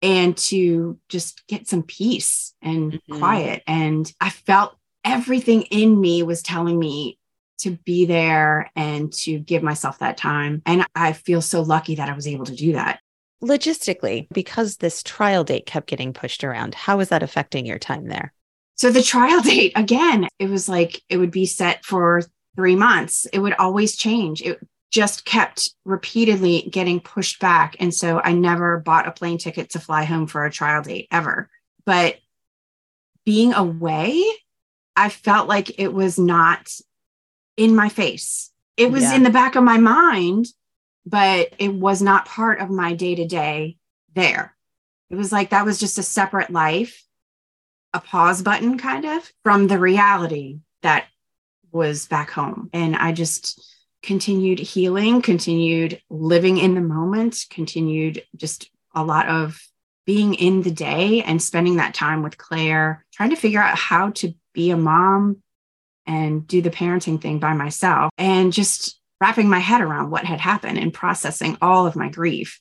[0.00, 3.18] and to just get some peace and mm-hmm.
[3.18, 3.64] quiet.
[3.66, 7.18] And I felt everything in me was telling me
[7.58, 10.62] to be there and to give myself that time.
[10.66, 13.00] And I feel so lucky that I was able to do that.
[13.42, 18.08] Logistically, because this trial date kept getting pushed around, how was that affecting your time
[18.08, 18.32] there?
[18.76, 22.22] So the trial date, again, it was like it would be set for
[22.54, 23.26] three months.
[23.32, 24.42] It would always change.
[24.42, 24.58] It
[24.90, 27.76] just kept repeatedly getting pushed back.
[27.80, 31.08] And so I never bought a plane ticket to fly home for a trial date
[31.10, 31.50] ever.
[31.84, 32.16] But
[33.24, 34.24] being away,
[34.94, 36.70] I felt like it was not
[37.56, 38.50] in my face.
[38.76, 39.14] It was yeah.
[39.14, 40.46] in the back of my mind,
[41.04, 43.78] but it was not part of my day to day
[44.14, 44.54] there.
[45.08, 47.04] It was like that was just a separate life,
[47.94, 51.06] a pause button kind of from the reality that
[51.72, 52.70] was back home.
[52.72, 53.64] And I just
[54.02, 59.60] continued healing, continued living in the moment, continued just a lot of
[60.06, 64.10] being in the day and spending that time with Claire, trying to figure out how
[64.10, 65.42] to be a mom
[66.06, 70.40] and do the parenting thing by myself and just wrapping my head around what had
[70.40, 72.60] happened and processing all of my grief.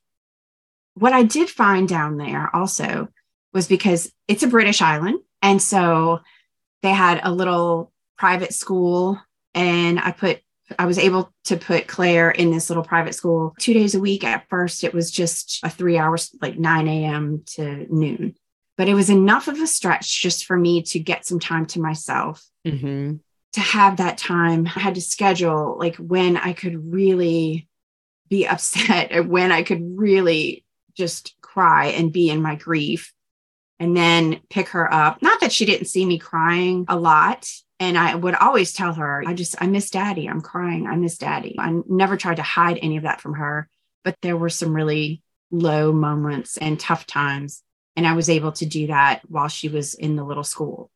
[0.96, 3.10] What I did find down there also
[3.54, 5.20] was because it's a British island.
[5.42, 6.20] And so
[6.82, 9.20] they had a little private school
[9.54, 10.40] and I put
[10.80, 14.24] I was able to put Claire in this little private school two days a week.
[14.24, 17.44] At first, it was just a three hours, like 9 a.m.
[17.54, 18.36] to noon,
[18.76, 21.80] but it was enough of a stretch just for me to get some time to
[21.80, 22.44] myself.
[22.66, 23.18] Mm-hmm.
[23.56, 27.70] To have that time, I had to schedule like when I could really
[28.28, 33.14] be upset and when I could really just cry and be in my grief
[33.80, 35.22] and then pick her up.
[35.22, 39.24] Not that she didn't see me crying a lot, and I would always tell her,
[39.26, 40.28] I just, I miss daddy.
[40.28, 40.86] I'm crying.
[40.86, 41.56] I miss daddy.
[41.58, 43.70] I never tried to hide any of that from her,
[44.04, 47.64] but there were some really low moments and tough times.
[47.96, 50.92] And I was able to do that while she was in the little school.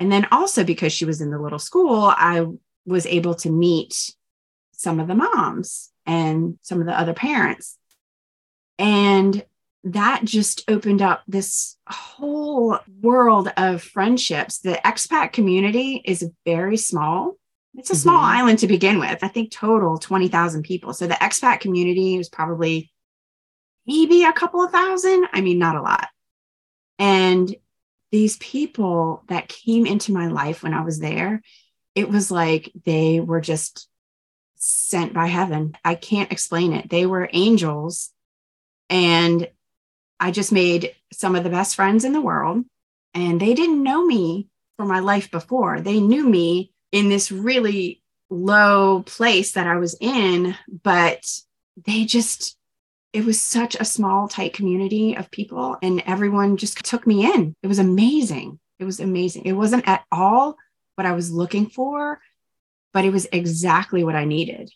[0.00, 2.46] And then also because she was in the little school, I
[2.86, 4.14] was able to meet
[4.72, 7.76] some of the moms and some of the other parents.
[8.78, 9.44] And
[9.84, 14.58] that just opened up this whole world of friendships.
[14.58, 17.36] The expat community is very small.
[17.74, 18.00] It's a mm-hmm.
[18.00, 19.22] small island to begin with.
[19.22, 20.94] I think total 20,000 people.
[20.94, 22.90] So the expat community was probably
[23.86, 25.26] maybe a couple of thousand.
[25.32, 26.08] I mean, not a lot.
[26.98, 27.54] And
[28.10, 31.42] these people that came into my life when I was there,
[31.94, 33.88] it was like they were just
[34.56, 35.76] sent by heaven.
[35.84, 36.90] I can't explain it.
[36.90, 38.10] They were angels.
[38.88, 39.48] And
[40.18, 42.64] I just made some of the best friends in the world,
[43.14, 45.80] and they didn't know me for my life before.
[45.80, 51.24] They knew me in this really low place that I was in, but
[51.86, 52.56] they just,
[53.12, 57.54] it was such a small, tight community of people, and everyone just took me in.
[57.62, 58.58] It was amazing.
[58.78, 59.44] It was amazing.
[59.44, 60.56] It wasn't at all
[60.94, 62.20] what I was looking for,
[62.92, 64.70] but it was exactly what I needed.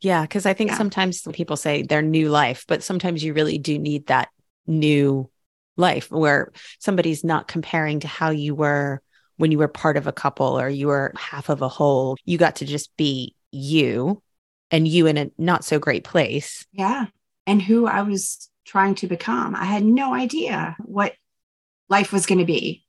[0.00, 0.76] Yeah, because I think yeah.
[0.76, 4.28] sometimes people say their new life, but sometimes you really do need that
[4.66, 5.30] new
[5.76, 9.00] life where somebody's not comparing to how you were
[9.36, 12.16] when you were part of a couple or you were half of a whole.
[12.24, 14.22] You got to just be you
[14.70, 16.66] and you in a not so great place.
[16.72, 17.06] Yeah.
[17.46, 19.54] And who I was trying to become.
[19.54, 21.14] I had no idea what
[21.88, 22.84] life was going to be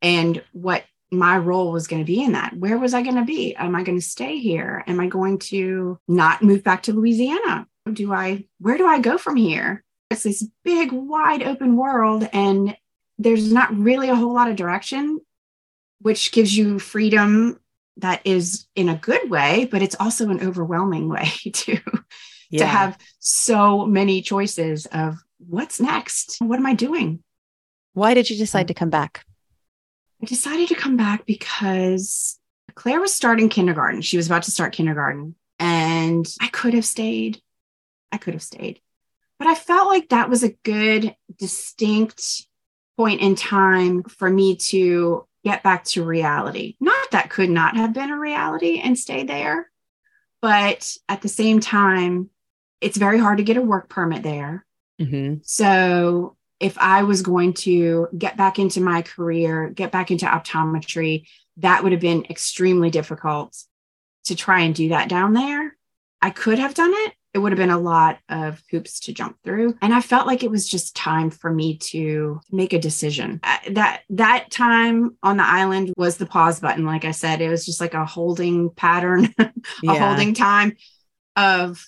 [0.00, 2.56] and what my role was going to be in that.
[2.56, 3.54] Where was I going to be?
[3.56, 4.84] Am I going to stay here?
[4.86, 7.66] Am I going to not move back to Louisiana?
[7.92, 9.84] Do I, where do I go from here?
[10.10, 12.76] It's this big, wide open world, and
[13.18, 15.20] there's not really a whole lot of direction,
[16.00, 17.60] which gives you freedom
[17.98, 21.78] that is in a good way, but it's also an overwhelming way too.
[22.50, 22.64] Yeah.
[22.64, 26.36] to have so many choices of what's next?
[26.40, 27.22] What am I doing?
[27.94, 29.24] Why did you decide to um, come back?
[30.22, 32.38] I decided to come back because
[32.74, 34.02] Claire was starting kindergarten.
[34.02, 37.40] She was about to start kindergarten, and I could have stayed.
[38.12, 38.80] I could have stayed.
[39.38, 42.46] But I felt like that was a good, distinct
[42.96, 46.76] point in time for me to get back to reality.
[46.80, 49.70] Not that could not have been a reality and stay there,
[50.42, 52.28] but at the same time,
[52.80, 54.64] it's very hard to get a work permit there.
[55.00, 55.38] Mm-hmm.
[55.42, 61.26] So if I was going to get back into my career, get back into optometry,
[61.58, 63.56] that would have been extremely difficult
[64.24, 65.76] to try and do that down there.
[66.20, 67.14] I could have done it.
[67.32, 69.76] It would have been a lot of hoops to jump through.
[69.80, 73.40] And I felt like it was just time for me to make a decision.
[73.42, 76.84] Uh, that that time on the island was the pause button.
[76.84, 80.08] Like I said, it was just like a holding pattern, a yeah.
[80.08, 80.76] holding time
[81.36, 81.86] of,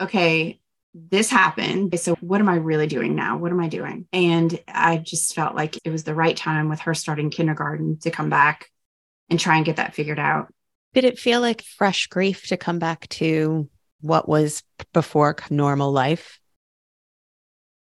[0.00, 0.60] okay,
[0.94, 1.98] this happened.
[1.98, 3.38] So, what am I really doing now?
[3.38, 4.06] What am I doing?
[4.12, 8.10] And I just felt like it was the right time with her starting kindergarten to
[8.10, 8.68] come back
[9.30, 10.52] and try and get that figured out.
[10.94, 16.38] Did it feel like fresh grief to come back to what was before normal life?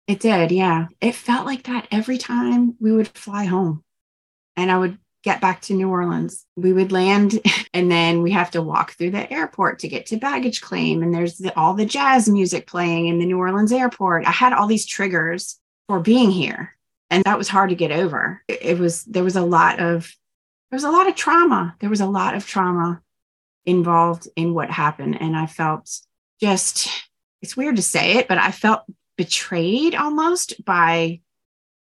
[0.07, 0.51] It did.
[0.51, 0.87] Yeah.
[1.01, 3.83] It felt like that every time we would fly home
[4.57, 6.47] and I would get back to New Orleans.
[6.55, 7.41] We would land
[7.75, 11.03] and then we have to walk through the airport to get to baggage claim.
[11.03, 14.27] And there's the, all the jazz music playing in the New Orleans airport.
[14.27, 15.59] I had all these triggers
[15.89, 16.77] for being here.
[17.11, 18.43] And that was hard to get over.
[18.49, 20.15] It, it was, there was a lot of,
[20.71, 21.75] there was a lot of trauma.
[21.81, 23.01] There was a lot of trauma
[23.65, 25.21] involved in what happened.
[25.21, 25.91] And I felt
[26.41, 26.89] just,
[27.41, 28.83] it's weird to say it, but I felt
[29.17, 31.21] betrayed almost by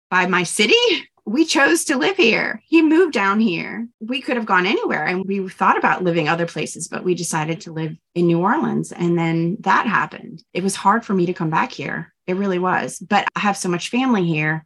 [0.10, 0.76] by my city
[1.26, 2.62] we chose to live here.
[2.68, 3.88] He moved down here.
[4.00, 7.62] We could have gone anywhere and we thought about living other places, but we decided
[7.62, 8.92] to live in New Orleans.
[8.92, 10.44] And then that happened.
[10.54, 12.14] It was hard for me to come back here.
[12.28, 13.00] It really was.
[13.00, 14.66] But I have so much family here.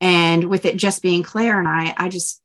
[0.00, 2.40] And with it just being Claire and I, I just,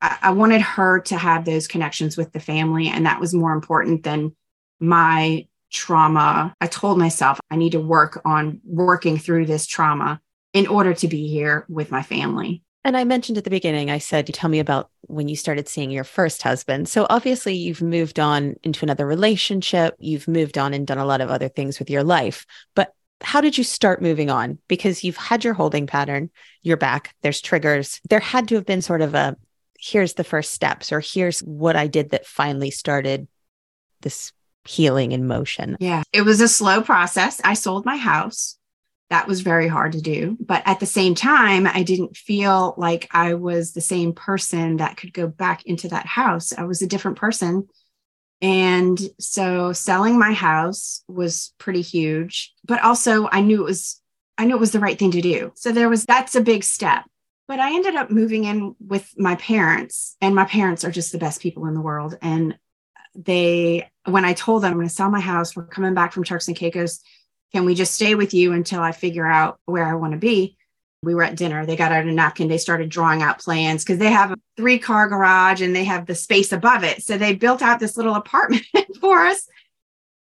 [0.00, 2.88] I, wanted her to have those connections with the family.
[2.88, 4.34] And that was more important than
[4.78, 6.54] my trauma.
[6.60, 10.20] I told myself I need to work on working through this trauma
[10.54, 12.62] in order to be here with my family.
[12.82, 15.68] And I mentioned at the beginning, I said, you tell me about when you started
[15.68, 16.88] seeing your first husband.
[16.88, 19.96] So obviously, you've moved on into another relationship.
[19.98, 22.46] You've moved on and done a lot of other things with your life.
[22.74, 24.58] But how did you start moving on?
[24.66, 26.30] Because you've had your holding pattern,
[26.62, 28.00] you're back, there's triggers.
[28.08, 29.36] There had to have been sort of a
[29.78, 33.28] here's the first steps, or here's what I did that finally started
[34.02, 34.32] this
[34.66, 35.76] healing in motion.
[35.80, 37.40] Yeah, it was a slow process.
[37.44, 38.58] I sold my house
[39.10, 40.36] that was very hard to do.
[40.40, 44.96] But at the same time, I didn't feel like I was the same person that
[44.96, 46.52] could go back into that house.
[46.56, 47.68] I was a different person.
[48.40, 54.00] And so selling my house was pretty huge, but also I knew it was
[54.38, 55.52] I knew it was the right thing to do.
[55.56, 57.04] So there was that's a big step.
[57.46, 61.18] But I ended up moving in with my parents, and my parents are just the
[61.18, 62.16] best people in the world.
[62.22, 62.56] And
[63.16, 66.22] they, when I told them I'm going to sell my house, we're coming back from
[66.22, 67.00] Turks and Caicos,
[67.52, 70.56] can we just stay with you until I figure out where I want to be?
[71.02, 71.64] We were at dinner.
[71.64, 72.48] They got out a napkin.
[72.48, 76.06] They started drawing out plans because they have a three car garage and they have
[76.06, 77.02] the space above it.
[77.02, 78.66] So they built out this little apartment
[79.00, 79.48] for us.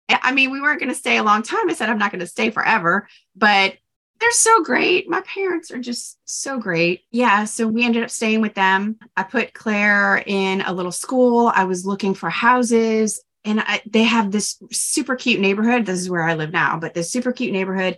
[0.10, 1.70] I mean, we weren't going to stay a long time.
[1.70, 3.76] I said, I'm not going to stay forever, but
[4.20, 5.10] they're so great.
[5.10, 7.04] My parents are just so great.
[7.12, 7.46] Yeah.
[7.46, 8.98] So we ended up staying with them.
[9.16, 11.52] I put Claire in a little school.
[11.54, 15.86] I was looking for houses and I, they have this super cute neighborhood.
[15.86, 17.98] This is where I live now, but this super cute neighborhood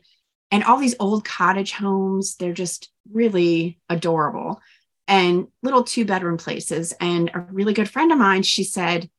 [0.52, 2.36] and all these old cottage homes.
[2.36, 4.62] They're just really adorable
[5.08, 6.94] and little two bedroom places.
[7.02, 9.10] And a really good friend of mine, she said,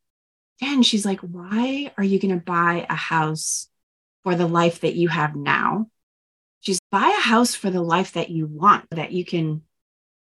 [0.60, 3.68] Dan, she's like, why are you going to buy a house
[4.22, 5.88] for the life that you have now?
[6.60, 9.62] She's buy a house for the life that you want, that you can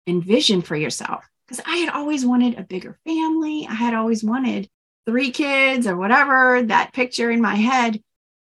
[0.08, 1.28] envision for yourself.
[1.46, 3.68] Because I had always wanted a bigger family.
[3.68, 4.70] I had always wanted
[5.10, 8.02] three kids or whatever, that picture in my head.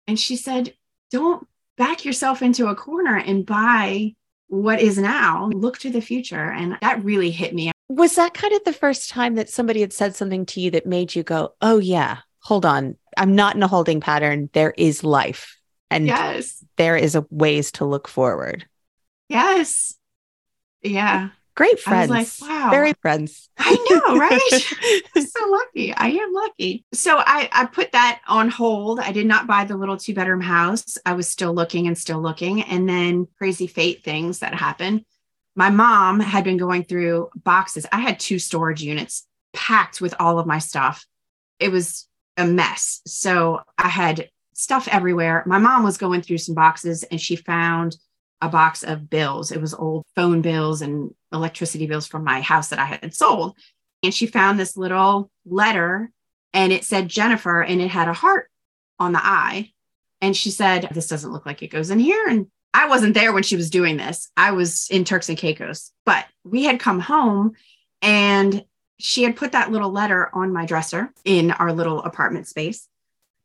[0.08, 0.74] And she said,
[1.12, 1.46] don't
[1.78, 4.14] back yourself into a corner and buy
[4.48, 6.52] what is now, look to the future.
[6.52, 7.72] And that really hit me.
[7.90, 10.86] Was that kind of the first time that somebody had said something to you that
[10.86, 12.96] made you go, oh, yeah, hold on.
[13.18, 14.50] I'm not in a holding pattern.
[14.54, 15.58] There is life.
[15.92, 18.66] And yes, there is a ways to look forward.
[19.30, 19.96] Yes.
[20.82, 21.30] Yeah.
[21.56, 22.10] Great friends.
[22.10, 22.70] like, wow.
[22.70, 23.50] Very friends.
[23.58, 25.02] I know, right?
[25.16, 25.94] I'm so lucky.
[25.94, 26.86] I am lucky.
[26.94, 29.00] So I, I put that on hold.
[29.00, 30.98] I did not buy the little two bedroom house.
[31.06, 32.62] I was still looking and still looking.
[32.64, 35.06] And then crazy fate things that happened.
[35.56, 37.86] My mom had been going through boxes.
[37.90, 41.06] I had two storage units packed with all of my stuff.
[41.60, 43.02] It was a mess.
[43.08, 45.44] So I had stuff everywhere.
[45.46, 47.96] My mom was going through some boxes and she found
[48.42, 49.52] a box of bills.
[49.52, 53.58] It was old phone bills and electricity bills from my house that I had sold.
[54.04, 56.12] And she found this little letter
[56.54, 58.50] and it said Jennifer and it had a heart
[59.00, 59.72] on the eye.
[60.22, 62.28] And she said, This doesn't look like it goes in here.
[62.28, 64.30] And I wasn't there when she was doing this.
[64.36, 67.54] I was in Turks and Caicos, but we had come home
[68.02, 68.64] and
[68.98, 72.88] she had put that little letter on my dresser in our little apartment space.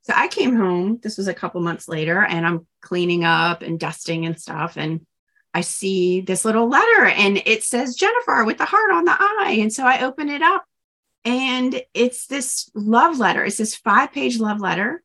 [0.03, 0.99] So I came home.
[1.03, 4.77] This was a couple months later, and I'm cleaning up and dusting and stuff.
[4.77, 5.07] And
[5.53, 9.59] I see this little letter and it says Jennifer with the heart on the eye.
[9.61, 10.65] And so I open it up
[11.25, 13.45] and it's this love letter.
[13.45, 15.03] It's this five page love letter.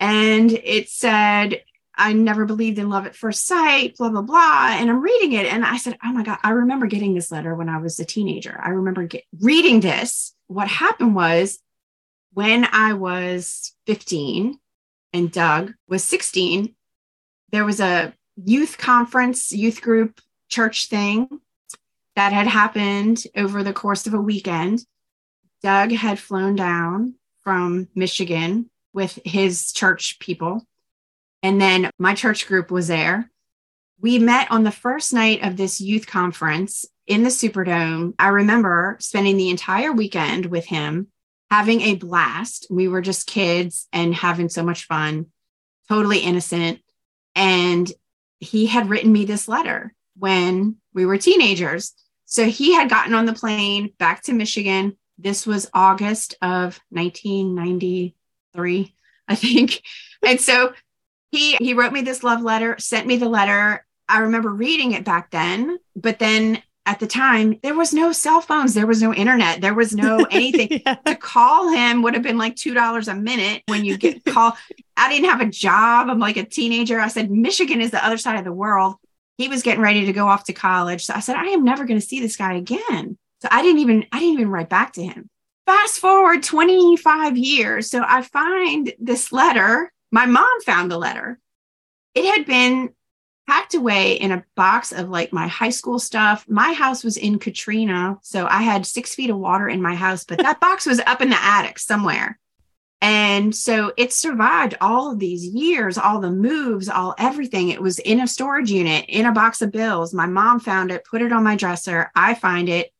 [0.00, 1.62] And it said,
[1.94, 4.76] I never believed in love at first sight, blah, blah, blah.
[4.78, 5.46] And I'm reading it.
[5.46, 8.04] And I said, Oh my God, I remember getting this letter when I was a
[8.04, 8.60] teenager.
[8.62, 10.34] I remember get, reading this.
[10.46, 11.58] What happened was
[12.32, 14.58] when I was 15
[15.12, 16.74] and Doug was 16,
[17.50, 18.14] there was a
[18.44, 21.28] youth conference, youth group church thing
[22.16, 24.84] that had happened over the course of a weekend.
[25.62, 30.66] Doug had flown down from Michigan with his church people.
[31.42, 33.30] And then my church group was there.
[34.00, 38.14] We met on the first night of this youth conference in the Superdome.
[38.18, 41.08] I remember spending the entire weekend with him,
[41.50, 42.66] having a blast.
[42.70, 45.26] We were just kids and having so much fun,
[45.88, 46.80] totally innocent.
[47.34, 47.90] And
[48.40, 51.92] he had written me this letter when we were teenagers.
[52.24, 54.96] So he had gotten on the plane back to Michigan.
[55.16, 58.94] This was August of 1993,
[59.28, 59.82] I think.
[60.26, 60.72] And so
[61.30, 63.86] he he wrote me this love letter, sent me the letter.
[64.08, 68.40] I remember reading it back then, but then at the time there was no cell
[68.40, 70.80] phones there was no internet there was no anything.
[70.86, 70.94] Yeah.
[70.94, 74.56] to call him would have been like two dollars a minute when you get call
[74.96, 76.98] i didn't have a job i'm like a teenager.
[76.98, 78.96] I said michigan is the other side of the world.
[79.36, 81.04] He was getting ready to go off to college.
[81.04, 83.18] So i said i am never going to see this guy again.
[83.42, 85.28] So i didn't even i didn't even write back to him.
[85.66, 87.90] Fast forward 25 years.
[87.90, 91.38] So i find this letter my mom found the letter.
[92.14, 92.94] It had been
[93.48, 96.44] packed away in a box of like my high school stuff.
[96.48, 98.18] My house was in Katrina.
[98.20, 101.22] So I had six feet of water in my house, but that box was up
[101.22, 102.38] in the attic somewhere.
[103.00, 107.70] And so it survived all of these years, all the moves, all everything.
[107.70, 110.12] It was in a storage unit, in a box of bills.
[110.12, 112.10] My mom found it, put it on my dresser.
[112.14, 112.92] I find it.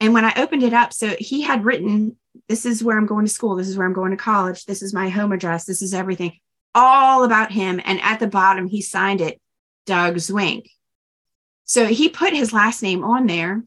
[0.00, 2.16] And when I opened it up, so he had written,
[2.48, 3.56] This is where I'm going to school.
[3.56, 4.66] This is where I'm going to college.
[4.66, 5.64] This is my home address.
[5.64, 6.38] This is everything,
[6.74, 7.80] all about him.
[7.84, 9.40] And at the bottom, he signed it
[9.88, 10.70] Doug Zwinck.
[11.64, 13.64] So he put his last name on there.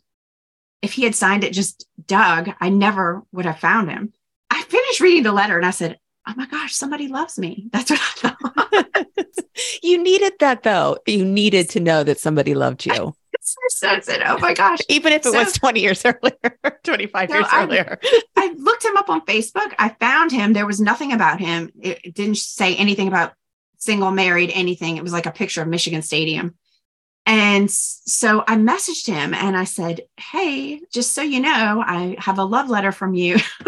[0.84, 4.14] If he had signed it just Doug, I never would have found him.
[4.52, 5.98] I finished reading the letter and I said,
[6.28, 7.70] Oh my gosh, somebody loves me.
[7.74, 9.26] That's what I thought.
[9.82, 11.00] you needed that though.
[11.08, 12.94] You needed to know that somebody loved you.
[13.42, 14.80] so I said, Oh my gosh.
[14.90, 18.00] Even if it so, was 20 years earlier, 25 so years I, earlier.
[18.36, 19.74] I looked him up on Facebook.
[19.80, 20.54] I found him.
[20.54, 21.72] There was nothing about him.
[21.82, 23.34] It didn't say anything about
[23.82, 24.96] single, married, anything.
[24.96, 26.56] It was like a picture of Michigan Stadium.
[27.26, 32.38] And so I messaged him and I said, Hey, just so you know, I have
[32.38, 33.38] a love letter from you.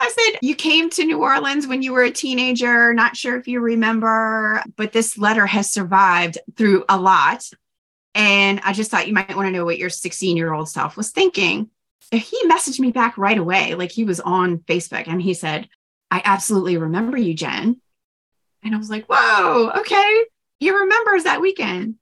[0.00, 2.94] I said, You came to New Orleans when you were a teenager.
[2.94, 7.48] Not sure if you remember, but this letter has survived through a lot.
[8.14, 10.96] And I just thought you might want to know what your 16 year old self
[10.96, 11.70] was thinking.
[12.10, 15.68] He messaged me back right away, like he was on Facebook, and he said,
[16.10, 17.80] I absolutely remember you, Jen.
[18.62, 20.24] And I was like, whoa, okay.
[20.58, 21.96] He remembers that weekend.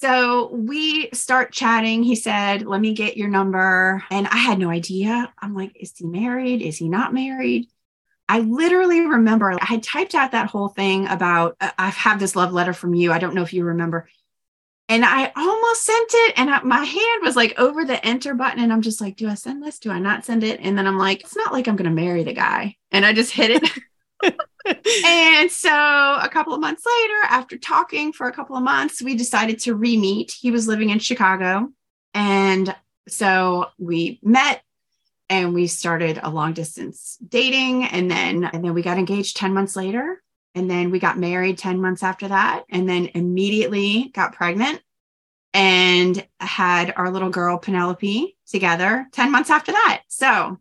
[0.00, 2.02] So we start chatting.
[2.02, 4.02] He said, Let me get your number.
[4.10, 5.30] And I had no idea.
[5.38, 6.62] I'm like, Is he married?
[6.62, 7.68] Is he not married?
[8.26, 12.36] I literally remember I had typed out that whole thing about, uh, I have this
[12.36, 13.12] love letter from you.
[13.12, 14.08] I don't know if you remember.
[14.88, 16.34] And I almost sent it.
[16.38, 18.60] And I, my hand was like over the enter button.
[18.60, 19.78] And I'm just like, Do I send this?
[19.78, 20.60] Do I not send it?
[20.62, 22.76] And then I'm like, It's not like I'm going to marry the guy.
[22.90, 23.70] And I just hit it.
[24.22, 29.14] and so a couple of months later, after talking for a couple of months, we
[29.14, 30.32] decided to re meet.
[30.32, 31.68] He was living in Chicago.
[32.14, 32.74] And
[33.08, 34.62] so we met
[35.28, 39.54] and we started a long distance dating and then and then we got engaged 10
[39.54, 40.22] months later
[40.54, 44.82] and then we got married 10 months after that and then immediately got pregnant
[45.54, 50.02] and had our little girl Penelope together 10 months after that.
[50.08, 50.58] So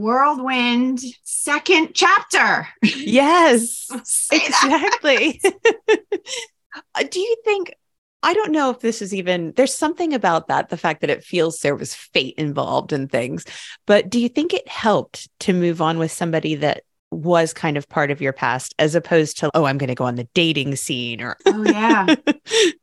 [0.00, 2.66] whirlwind second chapter.
[2.82, 3.88] Yes,
[4.32, 5.40] exactly.
[7.10, 7.74] Do you think?
[8.22, 11.24] I don't know if this is even, there's something about that, the fact that it
[11.24, 13.46] feels there was fate involved in things.
[13.86, 17.88] But do you think it helped to move on with somebody that was kind of
[17.88, 20.76] part of your past as opposed to, oh, I'm going to go on the dating
[20.76, 22.14] scene or, oh, yeah.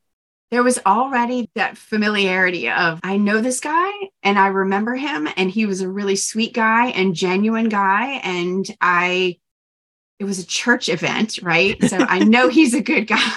[0.52, 3.91] there was already that familiarity of I know this guy
[4.24, 8.66] and I remember him and he was a really sweet guy and genuine guy and
[8.80, 9.39] I
[10.20, 11.82] it was a church event, right?
[11.84, 13.32] So I know he's a good guy.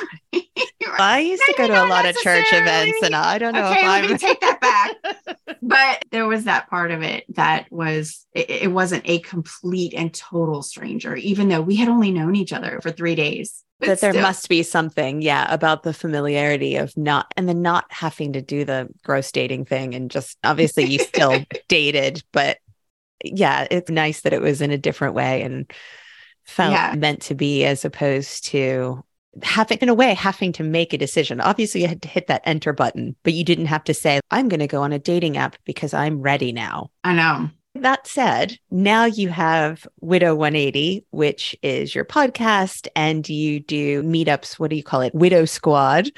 [0.98, 3.80] I used to go to a lot of church events, and I don't know okay,
[3.80, 4.10] if let I'm.
[4.10, 5.56] me take that back.
[5.62, 10.12] but there was that part of it that was it, it wasn't a complete and
[10.12, 14.14] total stranger, even though we had only known each other for three days that there
[14.14, 18.64] must be something, yeah, about the familiarity of not and then not having to do
[18.64, 22.58] the gross dating thing and just obviously you still dated, but
[23.24, 25.70] yeah, it's nice that it was in a different way and
[26.44, 26.94] felt yeah.
[26.96, 29.02] meant to be as opposed to
[29.42, 31.40] having in a way having to make a decision.
[31.40, 34.48] Obviously you had to hit that enter button, but you didn't have to say, I'm
[34.48, 36.90] going to go on a dating app because I'm ready now.
[37.04, 37.50] I know.
[37.76, 44.58] That said, now you have Widow 180, which is your podcast, and you do meetups.
[44.58, 45.14] What do you call it?
[45.14, 46.10] Widow Squad.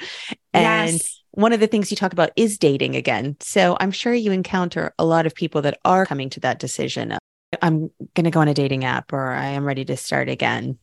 [0.51, 1.21] And yes.
[1.31, 3.37] one of the things you talk about is dating again.
[3.39, 7.17] So I'm sure you encounter a lot of people that are coming to that decision.
[7.61, 10.79] I'm going to go on a dating app or I am ready to start again.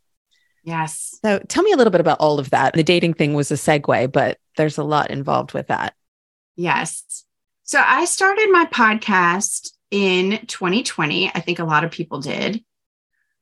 [0.62, 1.18] Yes.
[1.24, 2.74] So tell me a little bit about all of that.
[2.74, 5.94] The dating thing was a segue, but there's a lot involved with that.
[6.54, 7.24] Yes.
[7.64, 11.30] So I started my podcast in 2020.
[11.34, 12.64] I think a lot of people did.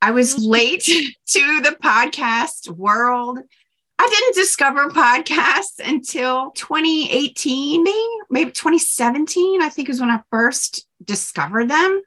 [0.01, 0.51] I was mm-hmm.
[0.51, 0.83] late
[1.27, 3.39] to the podcast world.
[4.01, 7.97] I didn't discover podcasts until 2018, maybe,
[8.31, 12.01] maybe 2017, I think is when I first discovered them.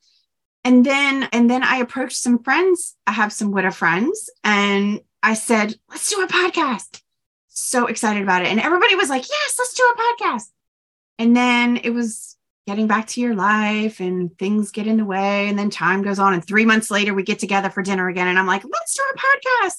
[0.63, 2.95] And then, and then I approached some friends.
[3.07, 7.01] I have some widow friends and I said, let's do a podcast.
[7.49, 8.47] So excited about it.
[8.47, 10.49] And everybody was like, yes, let's do a podcast.
[11.19, 12.37] And then it was
[12.67, 16.19] getting back to your life and things get in the way and then time goes
[16.19, 18.95] on and three months later we get together for dinner again and i'm like let's
[18.95, 19.77] do a podcast.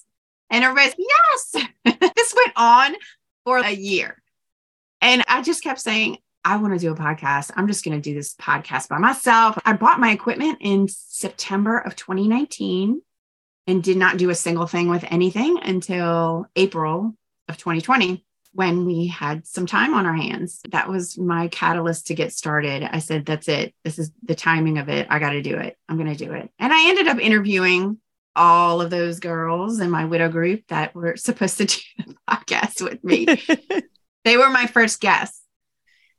[0.51, 1.66] And everybody's yes.
[2.14, 2.95] This went on
[3.45, 4.20] for a year.
[5.01, 7.51] And i just kept saying i want to do a podcast.
[7.57, 9.59] I'm just going to do this podcast by myself.
[9.64, 13.01] I bought my equipment in september of 2019
[13.68, 17.14] and did not do a single thing with anything until april
[17.49, 20.61] of 2020 when we had some time on our hands.
[20.70, 22.82] That was my catalyst to get started.
[22.82, 23.74] I said, that's it.
[23.84, 25.07] This is the timing of it.
[25.11, 25.76] I got to do it.
[25.88, 26.50] I'm going to do it.
[26.59, 27.98] And I ended up interviewing
[28.34, 32.82] all of those girls in my widow group that were supposed to do the podcast
[32.82, 33.26] with me.
[34.24, 35.40] they were my first guests.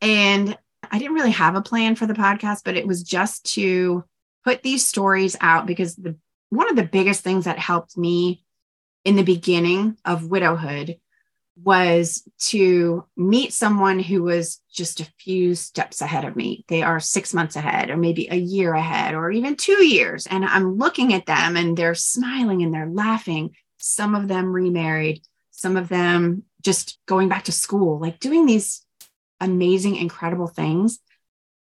[0.01, 0.57] And
[0.91, 4.03] I didn't really have a plan for the podcast, but it was just to
[4.43, 6.17] put these stories out because the
[6.49, 8.43] one of the biggest things that helped me
[9.05, 10.97] in the beginning of widowhood
[11.61, 16.65] was to meet someone who was just a few steps ahead of me.
[16.67, 20.25] They are six months ahead, or maybe a year ahead, or even two years.
[20.27, 23.55] And I'm looking at them and they're smiling and they're laughing.
[23.77, 28.83] Some of them remarried, some of them just going back to school, like doing these
[29.39, 30.99] amazing, incredible things.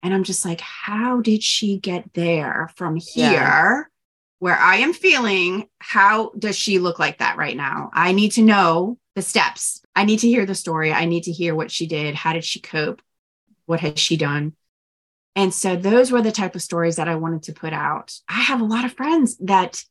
[0.04, 3.32] And I'm just like, how did she get there from here?
[3.32, 3.82] Yeah.
[4.40, 7.90] Where I am feeling, how does she look like that right now?
[7.94, 9.82] I need to know the steps.
[9.95, 10.93] I need to hear the story.
[10.93, 12.13] I need to hear what she did.
[12.13, 13.01] How did she cope?
[13.65, 14.53] What has she done?
[15.36, 18.13] And so those were the type of stories that I wanted to put out.
[18.30, 19.84] I have a lot of friends that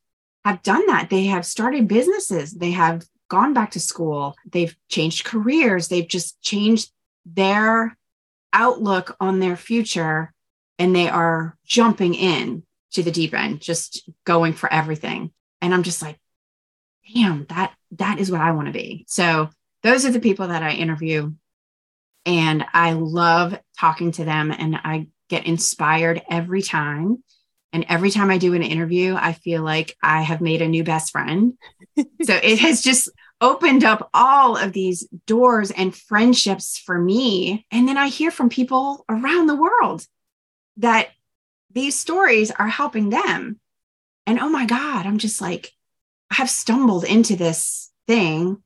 [0.45, 1.09] have done that.
[1.09, 6.41] They have started businesses, they have gone back to school, they've changed careers, they've just
[6.41, 6.89] changed
[7.25, 7.97] their
[8.53, 10.33] outlook on their future
[10.79, 15.31] and they are jumping in to the deep end, just going for everything.
[15.61, 16.17] And I'm just like,
[17.13, 19.05] damn, that that is what I want to be.
[19.07, 19.49] So
[19.83, 21.33] those are the people that I interview.
[22.25, 27.23] And I love talking to them and I get inspired every time.
[27.73, 30.83] And every time I do an interview, I feel like I have made a new
[30.83, 31.53] best friend.
[31.97, 33.09] so it has just
[33.39, 37.65] opened up all of these doors and friendships for me.
[37.71, 40.05] And then I hear from people around the world
[40.77, 41.09] that
[41.71, 43.59] these stories are helping them.
[44.25, 45.71] And oh my God, I'm just like,
[46.31, 48.61] have stumbled into this thing,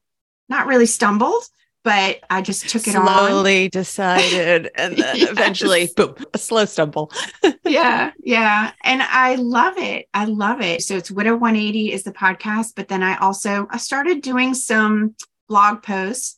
[0.50, 1.44] not really stumbled,
[1.84, 3.06] but I just took it on.
[3.06, 5.32] slowly decided and then yes.
[5.32, 7.12] eventually boom, a slow stumble.
[7.66, 8.72] yeah, yeah.
[8.84, 10.08] And I love it.
[10.14, 10.84] I love it.
[10.84, 15.16] So it's Widow 180 is the podcast, but then I also I started doing some
[15.48, 16.38] blog posts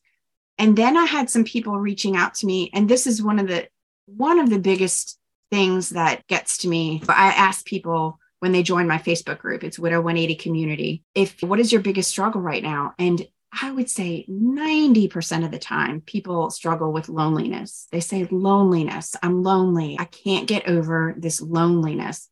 [0.57, 3.47] and then I had some people reaching out to me and this is one of
[3.47, 3.67] the
[4.05, 5.19] one of the biggest
[5.51, 7.01] things that gets to me.
[7.07, 11.61] I ask people when they join my Facebook group, it's Widow 180 community, if what
[11.61, 12.93] is your biggest struggle right now?
[12.99, 13.25] And
[13.61, 17.87] I would say 90% of the time, people struggle with loneliness.
[17.93, 19.95] They say, loneliness, I'm lonely.
[19.97, 22.27] I can't get over this loneliness.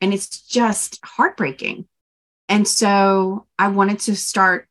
[0.00, 1.86] And it's just heartbreaking.
[2.48, 4.66] And so I wanted to start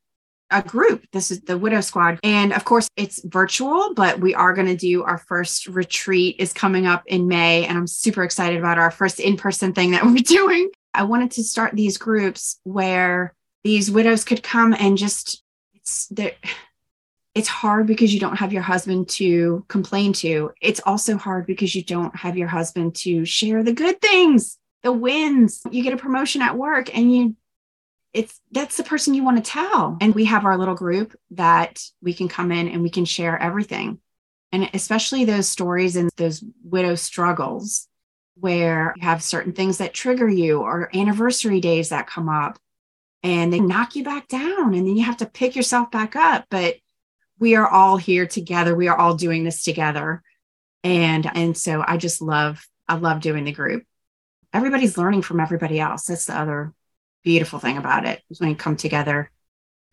[0.51, 1.05] a group.
[1.11, 2.19] This is the Widow Squad.
[2.23, 6.53] And of course, it's virtual, but we are going to do our first retreat is
[6.53, 7.65] coming up in May.
[7.65, 10.69] And I'm super excited about our first in person thing that we're doing.
[10.93, 13.33] I wanted to start these groups where
[13.63, 15.43] these widows could come and just,
[15.73, 16.11] it's.
[17.33, 20.51] It's hard because you don't have your husband to complain to.
[20.61, 24.91] It's also hard because you don't have your husband to share the good things, the
[24.91, 25.61] wins.
[25.71, 27.37] You get a promotion at work and you
[28.13, 29.97] it's that's the person you want to tell.
[30.01, 33.41] And we have our little group that we can come in and we can share
[33.41, 33.99] everything.
[34.51, 37.87] And especially those stories and those widow struggles
[38.35, 42.57] where you have certain things that trigger you or anniversary days that come up
[43.23, 46.45] and they knock you back down and then you have to pick yourself back up.
[46.49, 46.75] But
[47.39, 48.75] we are all here together.
[48.75, 50.21] We are all doing this together.
[50.83, 53.83] And and so I just love I love doing the group.
[54.53, 56.05] Everybody's learning from everybody else.
[56.05, 56.73] That's the other
[57.23, 59.31] beautiful thing about it is when you come together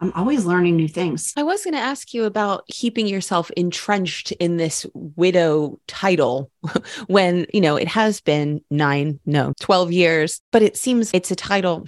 [0.00, 1.32] I'm always learning new things.
[1.36, 6.52] I was going to ask you about keeping yourself entrenched in this widow title
[7.08, 11.36] when, you know, it has been nine, no, 12 years, but it seems it's a
[11.36, 11.86] title,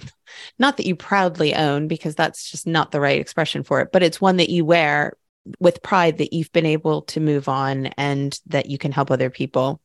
[0.59, 4.03] not that you proudly own, because that's just not the right expression for it, but
[4.03, 5.13] it's one that you wear
[5.59, 9.29] with pride that you've been able to move on and that you can help other
[9.29, 9.81] people.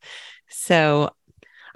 [0.48, 1.11] So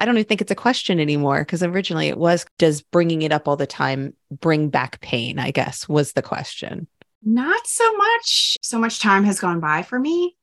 [0.01, 3.32] I don't even think it's a question anymore because originally it was does bringing it
[3.32, 5.38] up all the time bring back pain?
[5.38, 6.86] I guess was the question.
[7.22, 8.57] Not so much.
[8.62, 10.36] So much time has gone by for me.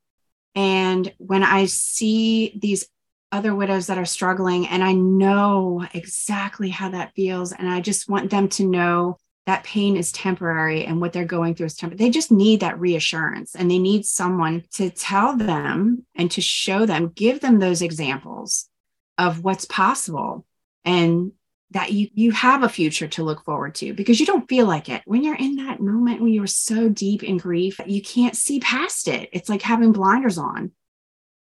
[0.53, 2.87] And when I see these
[3.31, 8.07] other widows that are struggling, and I know exactly how that feels, and I just
[8.07, 11.97] want them to know that pain is temporary and what they're going through is temporary.
[11.97, 16.85] They just need that reassurance and they need someone to tell them and to show
[16.85, 18.69] them, give them those examples
[19.17, 20.45] of what's possible
[20.85, 21.31] and
[21.71, 24.89] that you you have a future to look forward to because you don't feel like
[24.89, 25.01] it.
[25.05, 29.07] When you're in that moment when you're so deep in grief you can't see past
[29.07, 29.29] it.
[29.33, 30.71] It's like having blinders on.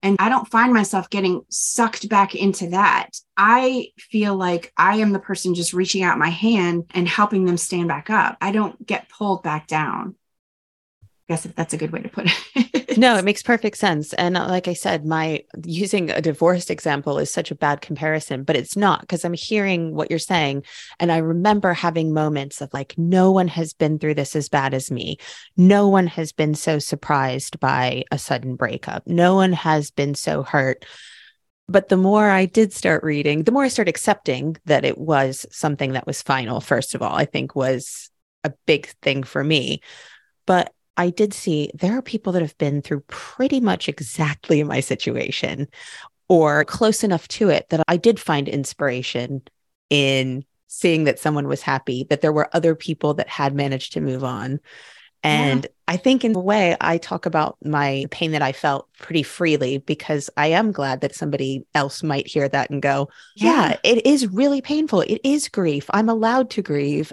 [0.03, 3.11] And i don't find myself getting sucked back into that.
[3.37, 7.57] I feel like i am the person just reaching out my hand and helping them
[7.57, 8.37] stand back up.
[8.41, 10.15] I don't get pulled back down.
[11.03, 12.65] I guess if that's a good way to put it.
[12.97, 14.13] no, it makes perfect sense.
[14.13, 18.43] And uh, like I said, my using a divorced example is such a bad comparison,
[18.43, 20.63] but it's not because I'm hearing what you're saying.
[20.99, 24.73] And I remember having moments of like, no one has been through this as bad
[24.73, 25.17] as me.
[25.55, 29.07] No one has been so surprised by a sudden breakup.
[29.07, 30.85] No one has been so hurt.
[31.69, 35.45] But the more I did start reading, the more I started accepting that it was
[35.51, 38.09] something that was final, first of all, I think was
[38.43, 39.81] a big thing for me.
[40.45, 44.79] But I did see there are people that have been through pretty much exactly my
[44.79, 45.67] situation
[46.27, 49.43] or close enough to it that I did find inspiration
[49.89, 54.01] in seeing that someone was happy, that there were other people that had managed to
[54.01, 54.59] move on.
[55.23, 55.69] And yeah.
[55.87, 59.77] I think, in a way, I talk about my pain that I felt pretty freely
[59.77, 63.69] because I am glad that somebody else might hear that and go, yeah.
[63.69, 65.01] yeah, it is really painful.
[65.01, 65.89] It is grief.
[65.91, 67.11] I'm allowed to grieve.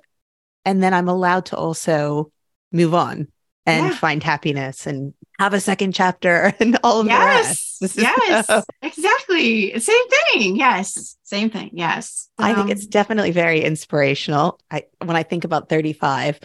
[0.65, 2.31] And then I'm allowed to also
[2.73, 3.29] move on
[3.67, 3.95] and yeah.
[3.95, 7.79] find happiness and have a second chapter and all of yes.
[7.81, 7.97] the rest.
[7.99, 9.79] Yes, so, exactly.
[9.79, 10.57] Same thing.
[10.57, 11.71] Yes, same thing.
[11.73, 12.31] Yes.
[12.39, 14.59] Um, I think it's um, definitely very inspirational.
[14.71, 16.41] I when I think about 35,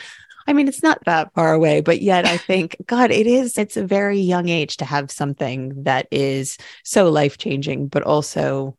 [0.48, 3.78] I mean it's not that far away, but yet I think god, it is it's
[3.78, 8.76] a very young age to have something that is so life-changing but also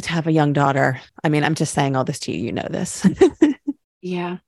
[0.00, 1.00] to have a young daughter.
[1.22, 3.06] I mean, I'm just saying all this to you, you know this.
[4.00, 4.38] yeah.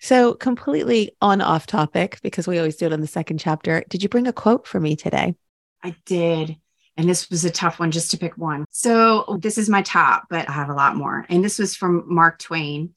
[0.00, 3.84] So, completely on off topic because we always do it in the second chapter.
[3.88, 5.34] Did you bring a quote for me today?
[5.82, 6.56] I did.
[6.96, 8.64] And this was a tough one just to pick one.
[8.70, 11.26] So, oh, this is my top, but I have a lot more.
[11.28, 12.94] And this was from Mark Twain.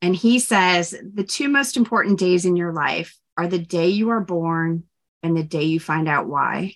[0.00, 4.10] And he says, The two most important days in your life are the day you
[4.10, 4.84] are born
[5.22, 6.74] and the day you find out why.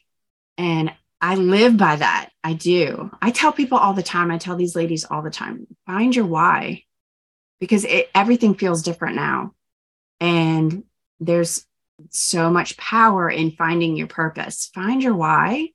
[0.58, 2.30] And I live by that.
[2.42, 3.10] I do.
[3.20, 6.26] I tell people all the time, I tell these ladies all the time, find your
[6.26, 6.82] why
[7.62, 9.54] because it, everything feels different now.
[10.18, 10.82] And
[11.20, 11.64] there's
[12.10, 14.68] so much power in finding your purpose.
[14.74, 15.68] Find your why,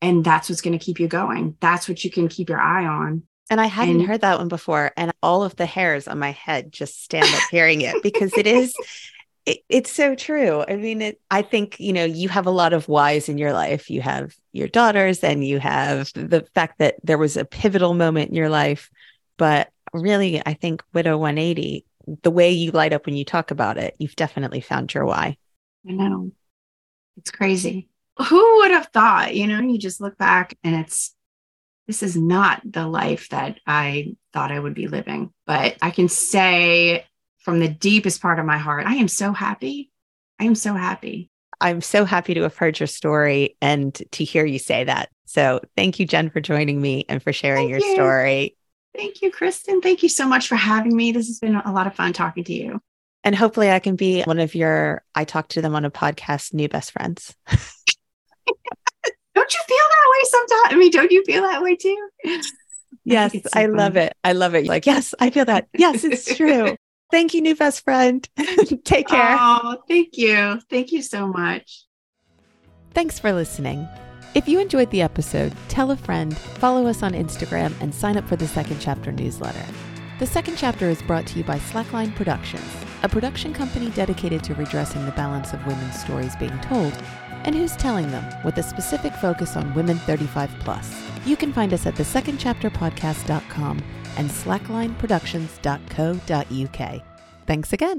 [0.00, 1.58] and that's what's going to keep you going.
[1.60, 3.24] That's what you can keep your eye on.
[3.50, 4.92] And I hadn't and, heard that one before.
[4.96, 8.46] And all of the hairs on my head just stand up hearing it because it
[8.46, 8.72] is,
[9.44, 10.64] it, it's so true.
[10.66, 13.52] I mean, it, I think, you know, you have a lot of whys in your
[13.52, 13.90] life.
[13.90, 18.30] You have your daughters and you have the fact that there was a pivotal moment
[18.30, 18.88] in your life.
[19.36, 21.84] But really, I think Widow 180,
[22.22, 25.36] the way you light up when you talk about it, you've definitely found your why.
[25.88, 26.32] I know.
[27.16, 27.88] It's crazy.
[28.18, 31.14] Who would have thought, you know, you just look back and it's,
[31.86, 35.32] this is not the life that I thought I would be living.
[35.46, 37.04] But I can say
[37.40, 39.90] from the deepest part of my heart, I am so happy.
[40.38, 41.30] I am so happy.
[41.60, 45.10] I'm so happy to have heard your story and to hear you say that.
[45.26, 47.94] So thank you, Jen, for joining me and for sharing thank your you.
[47.94, 48.56] story.
[48.94, 49.82] Thank you, Kristin.
[49.82, 51.12] Thank you so much for having me.
[51.12, 52.80] This has been a lot of fun talking to you.
[53.22, 56.54] And hopefully I can be one of your, I talk to them on a podcast,
[56.54, 57.34] new best friends.
[57.48, 57.58] don't
[59.52, 60.74] you feel that way sometimes?
[60.74, 62.08] I mean, don't you feel that way too?
[63.04, 64.14] Yes, I, so I love it.
[64.24, 64.66] I love it.
[64.66, 65.68] Like, yes, I feel that.
[65.72, 66.76] Yes, it's true.
[67.10, 68.28] thank you, new best friend.
[68.84, 69.36] Take care.
[69.40, 70.60] Oh, thank you.
[70.68, 71.86] Thank you so much.
[72.92, 73.88] Thanks for listening.
[74.32, 78.28] If you enjoyed the episode, tell a friend, follow us on Instagram, and sign up
[78.28, 79.66] for the second chapter newsletter.
[80.20, 82.62] The second chapter is brought to you by Slackline Productions,
[83.02, 86.92] a production company dedicated to redressing the balance of women's stories being told
[87.44, 90.94] and who's telling them with a specific focus on women 35 plus.
[91.26, 93.82] You can find us at thesecondchapterpodcast.com
[94.16, 97.02] and slacklineproductions.co.uk.
[97.46, 97.98] Thanks again.